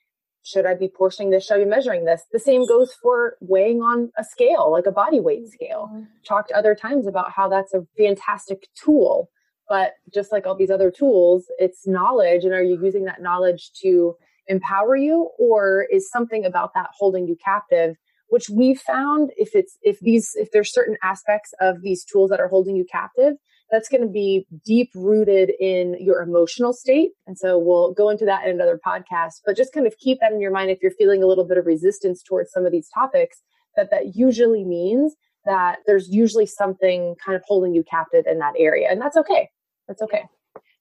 should 0.43 0.65
i 0.65 0.73
be 0.73 0.87
portioning 0.87 1.29
this? 1.29 1.45
Should 1.45 1.55
i 1.55 1.63
be 1.65 1.69
measuring 1.69 2.05
this? 2.05 2.23
The 2.31 2.39
same 2.39 2.65
goes 2.65 2.93
for 3.01 3.35
weighing 3.41 3.81
on 3.81 4.11
a 4.17 4.23
scale 4.23 4.71
like 4.71 4.85
a 4.85 4.91
body 4.91 5.19
weight 5.19 5.49
scale. 5.49 5.89
Mm-hmm. 5.91 6.03
talked 6.25 6.51
other 6.51 6.75
times 6.75 7.07
about 7.07 7.31
how 7.31 7.49
that's 7.49 7.73
a 7.73 7.85
fantastic 7.97 8.67
tool 8.81 9.29
but 9.69 9.93
just 10.13 10.31
like 10.31 10.47
all 10.47 10.55
these 10.55 10.71
other 10.71 10.91
tools 10.91 11.45
it's 11.57 11.87
knowledge 11.87 12.45
and 12.45 12.53
are 12.53 12.63
you 12.63 12.81
using 12.81 13.05
that 13.05 13.21
knowledge 13.21 13.71
to 13.81 14.15
empower 14.47 14.95
you 14.95 15.29
or 15.37 15.87
is 15.91 16.09
something 16.09 16.45
about 16.45 16.73
that 16.73 16.89
holding 16.97 17.27
you 17.27 17.35
captive 17.43 17.95
which 18.29 18.49
we 18.49 18.75
found 18.75 19.31
if 19.37 19.55
it's 19.55 19.77
if 19.81 19.99
these 20.01 20.31
if 20.35 20.51
there's 20.51 20.73
certain 20.73 20.97
aspects 21.03 21.53
of 21.61 21.81
these 21.81 22.03
tools 22.03 22.29
that 22.29 22.39
are 22.39 22.49
holding 22.49 22.75
you 22.75 22.85
captive 22.91 23.35
that's 23.71 23.89
going 23.89 24.01
to 24.01 24.07
be 24.07 24.47
deep 24.65 24.89
rooted 24.95 25.51
in 25.59 25.97
your 25.99 26.21
emotional 26.21 26.73
state. 26.73 27.11
And 27.25 27.37
so 27.37 27.57
we'll 27.59 27.93
go 27.93 28.09
into 28.09 28.25
that 28.25 28.45
in 28.45 28.51
another 28.51 28.79
podcast, 28.85 29.41
but 29.45 29.57
just 29.57 29.73
kind 29.73 29.85
of 29.85 29.97
keep 29.97 30.19
that 30.21 30.31
in 30.31 30.39
your 30.39 30.51
mind 30.51 30.71
if 30.71 30.79
you're 30.81 30.91
feeling 30.91 31.21
a 31.21 31.27
little 31.27 31.45
bit 31.45 31.57
of 31.57 31.65
resistance 31.65 32.23
towards 32.23 32.51
some 32.51 32.65
of 32.65 32.71
these 32.71 32.89
topics, 32.93 33.41
that 33.75 33.91
that 33.91 34.15
usually 34.15 34.63
means 34.63 35.15
that 35.45 35.79
there's 35.85 36.09
usually 36.09 36.45
something 36.45 37.15
kind 37.23 37.35
of 37.35 37.41
holding 37.45 37.73
you 37.73 37.83
captive 37.83 38.25
in 38.25 38.39
that 38.39 38.53
area. 38.57 38.87
And 38.89 39.01
that's 39.01 39.17
okay. 39.17 39.49
That's 39.87 40.01
okay. 40.01 40.23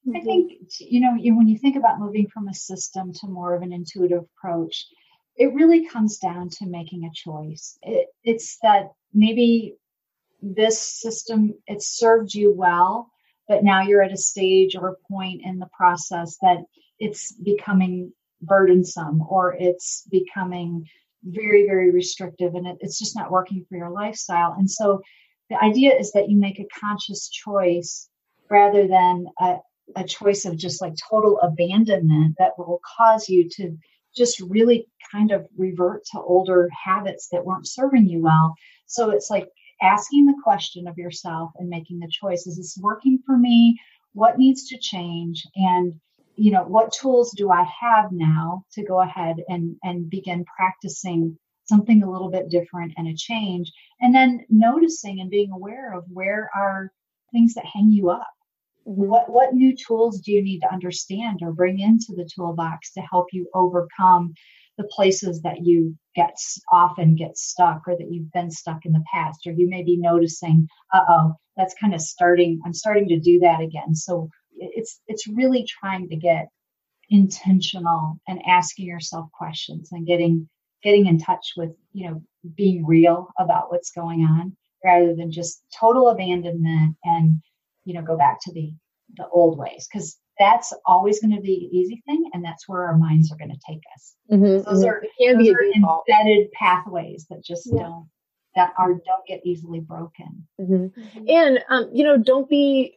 I 0.09 0.19
mm-hmm. 0.19 0.25
think, 0.25 0.53
you 0.79 1.01
know, 1.01 1.17
when 1.37 1.49
you 1.49 1.59
think 1.59 1.77
about 1.77 1.99
moving 1.99 2.29
from 2.33 2.49
a 2.49 2.55
system 2.55 3.13
to 3.15 3.27
more 3.27 3.55
of 3.55 3.63
an 3.63 3.73
intuitive 3.73 4.25
approach, 4.39 4.87
it 5.37 5.53
really 5.55 5.87
comes 5.87 6.19
down 6.19 6.49
to 6.51 6.67
making 6.67 7.05
a 7.05 7.11
choice. 7.15 7.79
It, 7.83 8.09
it's 8.25 8.59
that 8.63 8.93
maybe 9.13 9.77
this 10.43 10.81
system 10.81 11.55
it 11.67 11.83
served 11.83 12.35
you 12.35 12.53
well 12.55 13.11
but 13.49 13.65
now 13.65 13.83
you're 13.83 14.03
at 14.03 14.13
a 14.13 14.17
stage 14.17 14.77
or 14.77 14.89
a 14.89 15.13
point 15.13 15.41
in 15.45 15.59
the 15.59 15.69
process 15.77 16.37
that 16.43 16.59
it's 16.99 17.33
becoming 17.33 18.13
burdensome 18.43 19.23
or 19.29 19.57
it's 19.59 20.07
becoming 20.11 20.85
very 21.25 21.67
very 21.67 21.91
restrictive 21.91 22.55
and 22.55 22.67
it, 22.67 22.77
it's 22.81 22.99
just 22.99 23.17
not 23.17 23.31
working 23.31 23.65
for 23.69 23.77
your 23.77 23.91
lifestyle 23.91 24.55
and 24.59 24.71
so 24.71 25.01
the 25.49 25.57
idea 25.65 25.95
is 25.95 26.13
that 26.13 26.29
you 26.29 26.37
make 26.37 26.59
a 26.59 26.69
conscious 26.79 27.29
choice 27.29 28.09
rather 28.51 28.87
than 28.87 29.27
a, 29.41 29.57
a 29.95 30.05
choice 30.05 30.45
of 30.45 30.57
just 30.57 30.81
like 30.83 30.95
total 31.11 31.39
abandonment 31.41 32.35
that 32.39 32.59
will 32.59 32.81
cause 32.97 33.29
you 33.29 33.49
to 33.51 33.77
just 34.17 34.41
really 34.41 34.89
kind 35.13 35.31
of 35.31 35.47
revert 35.57 36.05
to 36.13 36.21
older 36.21 36.69
habits 36.71 37.29
that 37.31 37.45
weren't 37.45 37.69
serving 37.69 38.09
you 38.09 38.21
well. 38.21 38.55
So 38.87 39.11
it's 39.11 39.31
like 39.31 39.49
asking 39.83 40.27
the 40.27 40.41
question 40.43 40.89
of 40.89 40.97
yourself 40.97 41.51
and 41.59 41.69
making 41.69 41.99
the 42.01 42.11
choice 42.11 42.47
is 42.47 42.57
this 42.57 42.79
working 42.81 43.19
for 43.25 43.37
me? 43.37 43.79
What 44.13 44.39
needs 44.39 44.69
to 44.69 44.79
change? 44.79 45.45
And 45.55 45.95
you 46.39 46.51
know 46.51 46.65
what 46.65 46.93
tools 46.93 47.33
do 47.35 47.51
i 47.51 47.65
have 47.81 48.13
now 48.13 48.63
to 48.73 48.85
go 48.85 49.01
ahead 49.01 49.37
and 49.49 49.75
and 49.83 50.11
begin 50.11 50.45
practicing 50.55 51.39
something 51.65 52.03
a 52.03 52.11
little 52.11 52.31
bit 52.31 52.49
different 52.49 52.93
and 52.97 53.09
a 53.09 53.15
change? 53.15 53.71
And 54.01 54.15
then 54.15 54.45
noticing 54.49 55.21
and 55.21 55.31
being 55.31 55.53
aware 55.53 55.93
of 55.93 56.05
where 56.09 56.51
are 56.55 56.93
things 57.33 57.55
that 57.55 57.67
hang 57.67 57.91
you 57.91 58.11
up. 58.11 58.27
What 58.87 59.29
what 59.29 59.53
new 59.53 59.75
tools 59.77 60.21
do 60.21 60.33
you 60.33 60.43
need 60.43 60.61
to 60.61 60.73
understand 60.73 61.41
or 61.43 61.53
bring 61.53 61.81
into 61.81 62.15
the 62.17 62.29
toolbox 62.35 62.93
to 62.93 63.01
help 63.01 63.27
you 63.33 63.49
overcome 63.53 64.33
the 64.79 64.85
places 64.85 65.43
that 65.43 65.65
you 65.65 65.97
get 66.15 66.37
often 66.71 67.17
get 67.17 67.37
stuck 67.37 67.83
or 67.89 67.97
that 67.97 68.11
you've 68.11 68.31
been 68.33 68.51
stuck 68.51 68.85
in 68.85 68.93
the 68.93 69.05
past 69.13 69.41
or 69.47 69.53
you 69.53 69.69
may 69.69 69.83
be 69.83 69.97
noticing 69.97 70.69
uh-oh 70.95 71.35
that's 71.57 71.75
kind 71.81 71.95
of 71.95 72.01
starting 72.01 72.61
i'm 72.65 72.73
starting 72.73 73.09
to 73.09 73.19
do 73.19 73.41
that 73.41 73.61
again. 73.61 73.95
So 73.95 74.31
it's 74.59 75.01
it's 75.07 75.27
really 75.27 75.67
trying 75.81 76.09
to 76.09 76.17
get 76.17 76.49
intentional 77.11 78.19
and 78.27 78.41
asking 78.47 78.87
yourself 78.87 79.27
questions 79.33 79.91
and 79.93 80.07
getting 80.07 80.49
getting 80.83 81.07
in 81.07 81.19
touch 81.19 81.53
with 81.57 81.71
you 81.93 82.09
know 82.09 82.23
being 82.55 82.87
real 82.87 83.29
about 83.39 83.71
what's 83.71 83.91
going 83.91 84.21
on 84.21 84.57
rather 84.85 85.15
than 85.15 85.31
just 85.31 85.63
total 85.79 86.09
abandonment 86.09 86.97
and 87.05 87.41
you 87.87 87.95
know 87.95 88.03
go 88.03 88.19
back 88.19 88.39
to 88.43 88.53
the 88.53 88.75
the 89.17 89.27
old 89.29 89.57
ways 89.57 89.89
because 89.91 90.19
that's 90.39 90.75
always 90.85 91.21
going 91.21 91.35
to 91.35 91.41
be 91.41 91.71
the 91.71 91.79
easy 91.79 92.03
thing 92.07 92.29
and 92.35 92.45
that's 92.45 92.69
where 92.69 92.85
our 92.85 92.99
minds 92.99 93.33
are 93.33 93.39
going 93.39 93.51
to 93.51 93.61
take 93.67 93.81
us 93.95 94.15
mm-hmm, 94.31 94.69
those 94.69 94.85
mm-hmm. 94.85 94.89
are, 94.89 95.03
those 95.35 95.49
are 95.49 95.63
embedded 95.75 96.53
pathways 96.53 97.25
that 97.31 97.43
just 97.43 97.71
yeah. 97.73 97.83
don't 97.83 98.09
that 98.55 98.73
are 98.77 98.91
don't 98.93 99.27
get 99.27 99.41
easily 99.45 99.81
broken 99.81 100.47
mm-hmm. 100.61 101.01
mm-hmm. 101.01 101.25
and 101.29 101.61
um, 101.71 101.89
you 101.93 102.05
know 102.05 102.19
don't 102.19 102.51
be 102.51 102.95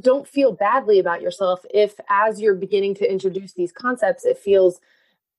don't 0.00 0.28
feel 0.28 0.52
badly 0.52 0.98
about 0.98 1.20
yourself 1.20 1.60
if 1.74 1.94
as 2.08 2.40
you're 2.40 2.54
beginning 2.54 2.94
to 2.94 3.10
introduce 3.10 3.52
these 3.54 3.72
concepts 3.72 4.24
it 4.24 4.38
feels 4.38 4.80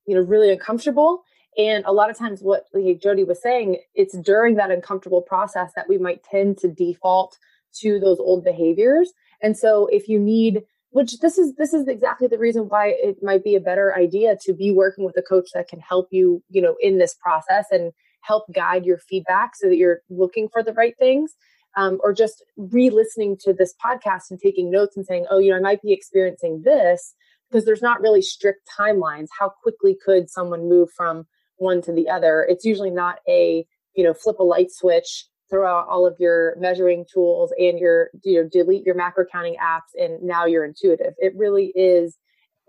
you 0.06 0.16
know 0.16 0.22
really 0.22 0.52
uncomfortable 0.52 1.24
and 1.58 1.84
a 1.86 1.92
lot 1.92 2.10
of 2.10 2.18
times 2.18 2.42
what 2.42 2.66
like 2.74 3.02
jody 3.02 3.24
was 3.24 3.42
saying 3.42 3.78
it's 3.96 4.18
during 4.18 4.56
that 4.56 4.72
uncomfortable 4.72 5.22
process 5.22 5.72
that 5.76 5.88
we 5.88 5.98
might 5.98 6.24
tend 6.24 6.58
to 6.58 6.68
default 6.68 7.38
to 7.80 8.00
those 8.00 8.20
old 8.20 8.44
behaviors. 8.44 9.12
And 9.42 9.58
so 9.58 9.88
if 9.88 10.08
you 10.08 10.20
need 10.20 10.64
which 10.94 11.20
this 11.20 11.38
is 11.38 11.56
this 11.56 11.74
is 11.74 11.88
exactly 11.88 12.28
the 12.28 12.38
reason 12.38 12.64
why 12.64 12.94
it 13.02 13.18
might 13.24 13.46
be 13.46 13.56
a 13.56 13.62
better 13.62 13.96
idea 13.96 14.36
to 14.42 14.54
be 14.54 14.72
working 14.72 15.06
with 15.06 15.16
a 15.18 15.22
coach 15.22 15.50
that 15.54 15.70
can 15.70 15.80
help 15.80 16.08
you 16.12 16.44
you 16.50 16.62
know 16.62 16.76
in 16.82 16.98
this 16.98 17.16
process 17.16 17.66
and 17.72 17.94
help 18.22 18.44
guide 18.54 18.86
your 18.86 18.98
feedback 18.98 19.56
so 19.56 19.68
that 19.68 19.78
you're 19.78 20.02
looking 20.10 20.50
for 20.52 20.62
the 20.62 20.74
right 20.74 20.96
things. 21.00 21.34
Um, 21.78 22.02
or 22.04 22.12
just 22.12 22.44
re-listening 22.58 23.38
to 23.46 23.54
this 23.54 23.74
podcast 23.82 24.24
and 24.30 24.38
taking 24.38 24.70
notes 24.70 24.98
and 24.98 25.06
saying 25.06 25.26
oh 25.32 25.38
you 25.40 25.52
know 25.52 25.56
i 25.56 25.62
might 25.62 25.82
be 25.82 25.94
experiencing 25.94 26.64
this 26.66 27.16
because 27.52 27.66
there's 27.66 27.82
not 27.82 28.02
really 28.02 28.22
strict 28.22 28.70
timelines. 28.78 29.28
How 29.38 29.50
quickly 29.50 29.98
could 30.04 30.30
someone 30.30 30.70
move 30.70 30.90
from 30.96 31.26
one 31.58 31.82
to 31.84 31.92
the 31.92 32.10
other? 32.10 32.46
It's 32.50 32.66
usually 32.66 32.92
not 32.92 33.20
a 33.28 33.66
you 33.96 34.04
know 34.04 34.14
flip 34.14 34.40
a 34.40 34.44
light 34.44 34.72
switch 34.72 35.26
throw 35.52 35.68
out 35.68 35.88
all 35.88 36.08
of 36.08 36.16
your 36.18 36.56
measuring 36.58 37.06
tools 37.14 37.54
and 37.60 37.78
your 37.78 38.10
you 38.24 38.42
know 38.42 38.50
delete 38.52 38.86
your 38.86 38.96
macro 38.96 39.26
counting 39.32 39.58
apps 39.62 39.94
and 39.96 40.24
now 40.24 40.46
you're 40.46 40.66
intuitive. 40.66 41.14
It 41.20 41.34
really 41.36 41.72
is 41.76 42.18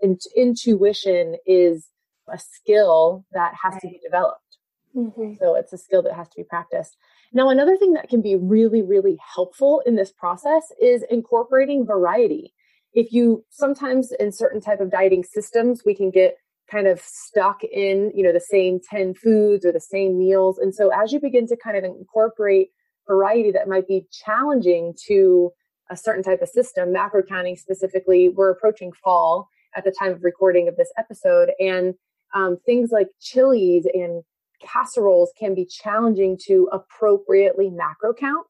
in, 0.01 0.17
intuition 0.35 1.37
is 1.47 1.87
a 2.31 2.37
skill 2.37 3.25
that 3.31 3.53
has 3.61 3.81
to 3.81 3.87
be 3.87 3.99
developed. 4.03 4.39
Mm-hmm. 4.95 5.33
so 5.39 5.55
it's 5.55 5.73
a 5.73 5.77
skill 5.79 6.03
that 6.03 6.13
has 6.13 6.29
to 6.29 6.35
be 6.37 6.43
practiced. 6.43 6.97
Now 7.31 7.49
another 7.49 7.77
thing 7.77 7.93
that 7.93 8.09
can 8.09 8.21
be 8.21 8.35
really 8.35 8.83
really 8.83 9.17
helpful 9.33 9.81
in 9.87 9.95
this 9.95 10.11
process 10.11 10.71
is 10.79 11.03
incorporating 11.09 11.85
variety. 11.85 12.53
If 12.93 13.11
you 13.11 13.43
sometimes 13.49 14.11
in 14.19 14.31
certain 14.31 14.61
type 14.61 14.81
of 14.81 14.91
dieting 14.91 15.23
systems 15.23 15.81
we 15.83 15.95
can 15.95 16.11
get 16.11 16.37
kind 16.73 16.87
of 16.87 16.99
stuck 16.99 17.63
in 17.63 18.11
you 18.15 18.23
know 18.23 18.33
the 18.33 18.39
same 18.39 18.79
10 18.89 19.13
foods 19.13 19.65
or 19.65 19.71
the 19.71 19.79
same 19.79 20.17
meals. 20.17 20.57
And 20.57 20.73
so 20.73 20.89
as 20.89 21.13
you 21.13 21.19
begin 21.19 21.47
to 21.47 21.57
kind 21.57 21.77
of 21.77 21.83
incorporate 21.83 22.69
variety 23.07 23.51
that 23.51 23.67
might 23.67 23.87
be 23.87 24.05
challenging 24.11 24.93
to 25.07 25.51
a 25.91 25.97
certain 25.97 26.23
type 26.23 26.41
of 26.41 26.49
system 26.49 26.91
macro 26.93 27.21
counting 27.21 27.57
specifically 27.57 28.29
we're 28.29 28.49
approaching 28.49 28.91
fall 29.03 29.49
at 29.75 29.83
the 29.83 29.91
time 29.91 30.13
of 30.13 30.23
recording 30.23 30.67
of 30.67 30.75
this 30.75 30.91
episode. 30.97 31.51
And 31.59 31.93
um, 32.33 32.57
things 32.65 32.89
like 32.91 33.07
chilies 33.21 33.85
and 33.93 34.23
casseroles 34.61 35.31
can 35.37 35.53
be 35.53 35.65
challenging 35.65 36.37
to 36.45 36.69
appropriately 36.71 37.69
macro 37.69 38.13
count. 38.13 38.47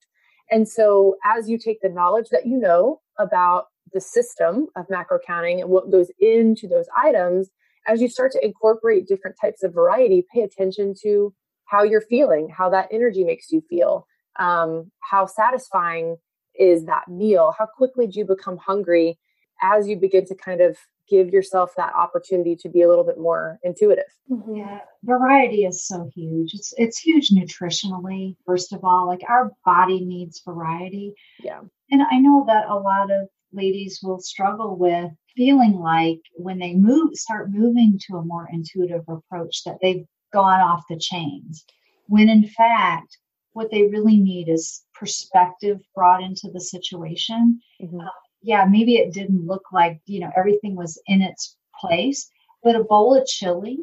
And 0.52 0.68
so 0.68 1.16
as 1.26 1.50
you 1.50 1.58
take 1.58 1.82
the 1.82 1.90
knowledge 1.90 2.30
that 2.32 2.46
you 2.46 2.58
know 2.58 3.02
about 3.18 3.66
the 3.94 4.02
system 4.02 4.68
of 4.76 4.90
macro 4.90 5.20
counting 5.26 5.62
and 5.62 5.70
what 5.70 5.92
goes 5.92 6.12
into 6.20 6.68
those 6.68 6.86
items 6.98 7.50
as 7.88 8.02
you 8.02 8.10
start 8.10 8.32
to 8.34 8.46
incorporate 8.46 9.08
different 9.08 9.36
types 9.39 9.63
of 9.63 9.74
variety, 9.74 10.26
pay 10.34 10.41
attention 10.41 10.93
to 11.02 11.34
how 11.65 11.84
you're 11.84 12.02
feeling, 12.02 12.50
how 12.50 12.69
that 12.69 12.88
energy 12.91 13.24
makes 13.24 13.52
you 13.52 13.62
feel, 13.69 14.08
um, 14.38 14.91
how 15.00 15.26
satisfying 15.26 16.17
is 16.56 16.86
that 16.86 17.08
meal, 17.08 17.54
how 17.58 17.65
quickly 17.65 18.08
do 18.08 18.19
you 18.19 18.26
become 18.26 18.58
hungry 18.58 19.17
as 19.62 19.88
you 19.88 19.96
begin 19.96 20.26
to 20.26 20.36
kind 20.36 20.62
of 20.62 20.78
give 21.10 21.30
yourself 21.30 21.74
that 21.78 21.93
opportunity 21.93 22.56
to 22.56 22.69
be 22.69 22.82
a 22.82 22.89
little 22.89 23.04
bit 23.04 23.17
more 23.17 23.60
intuitive. 23.63 24.06
Mm-hmm. 24.32 24.56
Yeah, 24.56 24.80
variety 25.04 25.65
is 25.65 25.86
so 25.86 26.10
huge. 26.15 26.54
It's 26.54 26.74
it's 26.78 27.00
huge 27.00 27.30
nutritionally. 27.30 28.36
First 28.46 28.74
of 28.74 28.84
all, 28.84 29.08
like 29.08 29.22
our 29.28 29.52
body 29.65 30.04
needs 30.06 30.41
variety. 30.46 31.13
Yeah. 31.39 31.62
And 31.91 32.02
I 32.12 32.19
know 32.19 32.46
that 32.48 32.69
a 32.69 32.76
lot 32.76 33.12
of 33.12 33.28
ladies 33.52 34.00
will 34.02 34.19
struggle 34.19 34.76
with 34.78 35.12
feeling 35.36 35.74
like 35.74 36.19
when 36.36 36.60
they 36.60 36.74
move 36.74 37.13
start 37.15 37.52
moving 37.52 38.00
to 38.08 38.17
a 38.17 38.26
more 38.26 38.48
intuitive 38.52 39.04
approach 39.08 39.63
that 39.63 39.78
they've 39.82 40.06
gone 40.32 40.60
off 40.60 40.84
the 40.89 40.98
chains 40.98 41.65
when 42.08 42.30
in 42.30 42.48
fact 42.48 43.17
what 43.54 43.69
they 43.69 43.84
really 43.84 44.17
need 44.17 44.50
is 44.50 44.84
perspective 44.93 45.80
brought 45.96 46.24
into 46.24 46.50
the 46.52 46.62
situation 46.62 47.60
mm-hmm. 47.82 48.00
uh, 48.00 48.10
yeah 48.41 48.65
maybe 48.69 48.96
it 48.96 49.13
didn't 49.13 49.46
look 49.46 49.63
like 49.72 50.00
you 50.06 50.19
know 50.19 50.32
everything 50.36 50.76
was 50.76 51.02
in 51.08 51.22
its 51.22 51.58
place 51.80 52.30
but 52.63 52.76
a 52.76 52.84
bowl 52.84 53.15
of 53.15 53.26
chili 53.28 53.80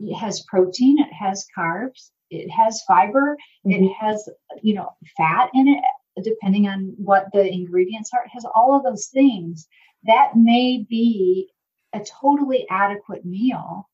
it 0.00 0.14
has 0.14 0.44
protein 0.48 0.98
it 0.98 1.12
has 1.12 1.46
carbs 1.56 2.10
it 2.30 2.48
has 2.50 2.82
fiber 2.88 3.36
mm-hmm. 3.66 3.84
it 3.84 3.92
has 3.92 4.28
you 4.62 4.74
know 4.74 4.88
fat 5.16 5.48
in 5.54 5.68
it 5.68 5.84
depending 6.22 6.68
on 6.68 6.94
what 6.96 7.26
the 7.32 7.50
ingredients 7.50 8.10
are, 8.12 8.24
it 8.24 8.30
has 8.32 8.44
all 8.54 8.76
of 8.76 8.84
those 8.84 9.06
things. 9.06 9.66
That 10.04 10.32
may 10.34 10.84
be 10.88 11.50
a 11.92 12.00
totally 12.00 12.66
adequate 12.70 13.24
meal, 13.24 13.88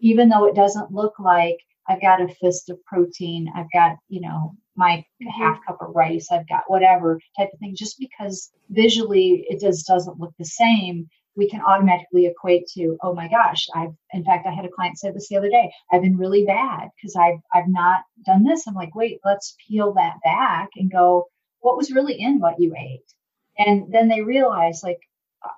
even 0.00 0.28
though 0.28 0.46
it 0.46 0.54
doesn't 0.54 0.92
look 0.92 1.18
like 1.18 1.58
I've 1.88 2.00
got 2.00 2.22
a 2.22 2.28
fist 2.28 2.70
of 2.70 2.84
protein, 2.84 3.50
I've 3.54 3.70
got, 3.72 3.96
you 4.08 4.20
know, 4.20 4.54
my 4.76 5.04
mm-hmm. 5.22 5.28
half 5.28 5.60
cup 5.66 5.78
of 5.80 5.94
rice, 5.94 6.28
I've 6.30 6.48
got 6.48 6.64
whatever 6.66 7.20
type 7.38 7.50
of 7.52 7.58
thing. 7.58 7.74
Just 7.76 7.98
because 7.98 8.50
visually 8.70 9.44
it 9.48 9.60
just 9.60 9.86
doesn't 9.86 10.18
look 10.18 10.32
the 10.38 10.44
same, 10.44 11.08
we 11.36 11.48
can 11.48 11.60
automatically 11.62 12.26
equate 12.26 12.66
to, 12.74 12.96
oh 13.02 13.14
my 13.14 13.28
gosh, 13.28 13.66
I've 13.74 13.94
in 14.12 14.24
fact 14.24 14.46
I 14.46 14.54
had 14.54 14.64
a 14.64 14.70
client 14.70 14.98
say 14.98 15.10
this 15.10 15.28
the 15.28 15.36
other 15.36 15.48
day, 15.48 15.72
I've 15.90 16.02
been 16.02 16.16
really 16.16 16.44
bad 16.44 16.88
because 16.96 17.16
I've 17.16 17.40
I've 17.54 17.68
not 17.68 18.02
done 18.24 18.44
this. 18.44 18.66
I'm 18.66 18.74
like, 18.74 18.94
wait, 18.94 19.20
let's 19.24 19.56
peel 19.66 19.94
that 19.94 20.16
back 20.24 20.70
and 20.76 20.90
go, 20.90 21.26
what 21.60 21.76
was 21.76 21.92
really 21.92 22.20
in 22.20 22.38
what 22.40 22.60
you 22.60 22.74
ate 22.78 23.12
And 23.58 23.92
then 23.92 24.08
they 24.08 24.22
realize 24.22 24.82
like 24.82 25.00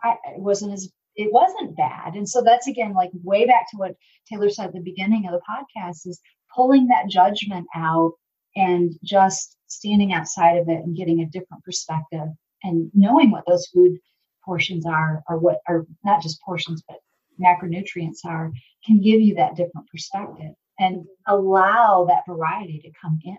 I, 0.02 0.16
it 0.34 0.40
wasn't 0.40 0.72
as 0.72 0.90
it 1.16 1.32
wasn't 1.32 1.76
bad. 1.76 2.14
And 2.14 2.28
so 2.28 2.42
that's 2.42 2.66
again 2.66 2.92
like 2.92 3.10
way 3.22 3.46
back 3.46 3.70
to 3.70 3.76
what 3.76 3.96
Taylor 4.28 4.50
said 4.50 4.66
at 4.66 4.72
the 4.72 4.80
beginning 4.80 5.26
of 5.26 5.32
the 5.32 5.40
podcast 5.48 6.06
is 6.06 6.20
pulling 6.54 6.88
that 6.88 7.08
judgment 7.08 7.66
out 7.74 8.12
and 8.56 8.92
just 9.02 9.56
standing 9.66 10.12
outside 10.12 10.56
of 10.56 10.68
it 10.68 10.84
and 10.84 10.96
getting 10.96 11.20
a 11.20 11.26
different 11.26 11.64
perspective 11.64 12.28
and 12.62 12.90
knowing 12.94 13.30
what 13.30 13.44
those 13.46 13.66
food 13.68 13.98
portions 14.44 14.86
are 14.86 15.22
or 15.28 15.38
what 15.38 15.60
are 15.68 15.86
not 16.04 16.22
just 16.22 16.40
portions 16.42 16.82
but 16.86 16.98
macronutrients 17.40 18.24
are 18.24 18.52
can 18.84 19.00
give 19.00 19.20
you 19.20 19.34
that 19.34 19.56
different 19.56 19.88
perspective 19.88 20.52
and 20.78 21.04
allow 21.26 22.04
that 22.04 22.22
variety 22.28 22.78
to 22.80 22.90
come 23.00 23.18
in 23.24 23.36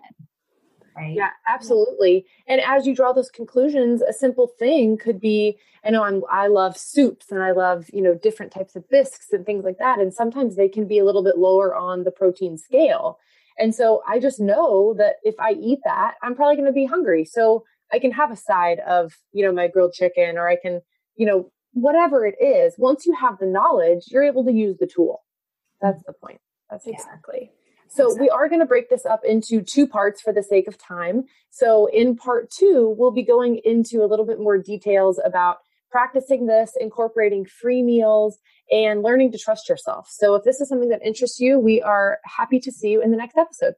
right 0.96 1.14
yeah 1.14 1.30
absolutely 1.46 2.26
and 2.46 2.60
as 2.60 2.86
you 2.86 2.94
draw 2.94 3.12
those 3.12 3.30
conclusions 3.30 4.02
a 4.02 4.12
simple 4.12 4.46
thing 4.46 4.96
could 4.96 5.20
be 5.20 5.56
i 5.84 5.90
know 5.90 6.02
i'm 6.02 6.22
i 6.30 6.46
love 6.46 6.76
soups 6.76 7.30
and 7.30 7.42
i 7.42 7.50
love 7.50 7.86
you 7.92 8.02
know 8.02 8.14
different 8.14 8.52
types 8.52 8.76
of 8.76 8.88
bisques 8.88 9.32
and 9.32 9.44
things 9.44 9.64
like 9.64 9.78
that 9.78 9.98
and 9.98 10.12
sometimes 10.12 10.56
they 10.56 10.68
can 10.68 10.86
be 10.86 10.98
a 10.98 11.04
little 11.04 11.24
bit 11.24 11.38
lower 11.38 11.74
on 11.74 12.04
the 12.04 12.10
protein 12.10 12.56
scale 12.56 13.18
and 13.58 13.74
so 13.74 14.02
i 14.08 14.18
just 14.18 14.40
know 14.40 14.94
that 14.96 15.16
if 15.22 15.34
i 15.38 15.52
eat 15.52 15.78
that 15.84 16.14
i'm 16.22 16.34
probably 16.34 16.56
going 16.56 16.66
to 16.66 16.72
be 16.72 16.86
hungry 16.86 17.24
so 17.24 17.64
i 17.92 17.98
can 17.98 18.10
have 18.10 18.30
a 18.30 18.36
side 18.36 18.80
of 18.80 19.14
you 19.32 19.44
know 19.44 19.52
my 19.52 19.68
grilled 19.68 19.92
chicken 19.92 20.36
or 20.36 20.48
i 20.48 20.56
can 20.56 20.80
you 21.16 21.26
know 21.26 21.50
whatever 21.76 22.24
it 22.26 22.36
is, 22.42 22.74
once 22.78 23.04
you 23.04 23.14
have 23.14 23.38
the 23.38 23.46
knowledge, 23.46 24.04
you're 24.08 24.22
able 24.22 24.44
to 24.44 24.52
use 24.52 24.78
the 24.78 24.86
tool. 24.86 25.22
That's 25.80 26.02
the 26.04 26.14
point. 26.14 26.40
That's 26.70 26.86
exactly. 26.86 27.52
So 27.88 28.06
exactly. 28.06 28.24
we 28.24 28.30
are 28.30 28.48
going 28.48 28.60
to 28.60 28.66
break 28.66 28.90
this 28.90 29.06
up 29.06 29.20
into 29.24 29.62
two 29.62 29.86
parts 29.86 30.20
for 30.20 30.32
the 30.32 30.42
sake 30.42 30.68
of 30.68 30.78
time. 30.78 31.24
So 31.50 31.86
in 31.86 32.16
part 32.16 32.50
two, 32.50 32.94
we'll 32.98 33.10
be 33.10 33.22
going 33.22 33.60
into 33.64 34.04
a 34.04 34.06
little 34.06 34.26
bit 34.26 34.38
more 34.38 34.58
details 34.58 35.20
about 35.24 35.58
practicing 35.90 36.46
this, 36.46 36.72
incorporating 36.78 37.46
free 37.46 37.82
meals, 37.82 38.38
and 38.70 39.02
learning 39.02 39.32
to 39.32 39.38
trust 39.38 39.68
yourself. 39.68 40.08
So 40.10 40.34
if 40.34 40.44
this 40.44 40.60
is 40.60 40.68
something 40.68 40.88
that 40.88 41.00
interests 41.04 41.40
you, 41.40 41.58
we 41.58 41.80
are 41.80 42.18
happy 42.24 42.58
to 42.60 42.72
see 42.72 42.90
you 42.90 43.02
in 43.02 43.10
the 43.10 43.16
next 43.16 43.38
episode. 43.38 43.74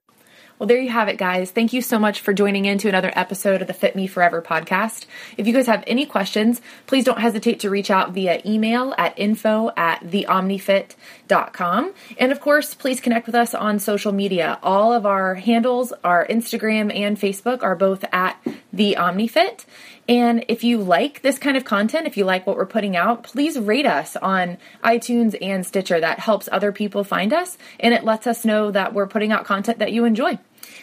Well, 0.59 0.66
there 0.66 0.81
you 0.81 0.90
have 0.90 1.07
it, 1.09 1.18
guys. 1.18 1.53
Thank 1.53 1.73
you 1.73 1.81
so 1.81 2.01
much 2.01 2.21
for 2.21 2.33
joining 2.33 2.64
in 2.64 2.79
to 2.79 2.88
another 2.88 3.12
episode 3.14 3.62
of 3.62 3.68
the 3.68 3.75
Fit 3.75 3.94
Me 3.94 4.09
Forever 4.09 4.42
podcast. 4.42 5.07
If 5.37 5.47
you 5.47 5.53
guys 5.53 5.68
have 5.68 5.85
any 5.87 6.05
questions, 6.05 6.61
please 6.87 7.05
don't 7.05 7.21
hesitate 7.21 7.61
to 7.61 7.71
reach 7.71 7.92
out 7.92 8.11
via 8.11 8.42
email 8.44 8.92
at 8.99 9.16
info 9.16 9.71
at 9.77 10.01
theomnifit.com. 10.01 11.94
And 12.18 12.33
of 12.33 12.40
course, 12.40 12.75
please 12.75 13.01
connect 13.01 13.27
with 13.27 13.37
us 13.37 13.55
on 13.55 13.79
social 13.79 14.11
media. 14.11 14.59
All 14.64 14.92
of 14.92 15.07
our 15.07 15.37
handles, 15.37 15.92
our 16.03 16.27
Instagram 16.27 16.92
and 16.92 17.16
Facebook, 17.16 17.62
are 17.62 17.77
both 17.77 18.05
at 18.11 18.37
the 18.73 18.97
OmniFit. 18.99 19.64
And 20.09 20.44
if 20.49 20.64
you 20.64 20.79
like 20.79 21.21
this 21.21 21.38
kind 21.38 21.57
of 21.57 21.64
content, 21.64 22.07
if 22.07 22.16
you 22.16 22.25
like 22.25 22.47
what 22.47 22.57
we're 22.57 22.66
putting 22.66 22.97
out, 22.97 23.25
please 23.25 23.59
rate 23.59 23.87
us 23.87 24.16
on 24.16 24.57
iTunes 24.83 25.37
and 25.42 25.66
Stitcher. 25.66 26.01
That 26.01 26.18
helps 26.18 26.49
other 26.51 26.73
people 26.73 27.05
find 27.05 27.33
us 27.33 27.59
and 27.79 27.92
it 27.92 28.05
lets 28.05 28.27
us 28.27 28.44
know 28.44 28.71
that 28.71 28.94
we're 28.94 29.07
putting 29.07 29.33
out 29.33 29.44
content 29.44 29.79
that 29.81 29.92
you 29.92 30.07
enjoy. 30.07 30.38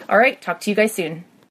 All 0.07 0.17
right, 0.17 0.39
talk 0.39 0.61
to 0.61 0.69
you 0.69 0.75
guys 0.75 0.93
soon. 0.93 1.25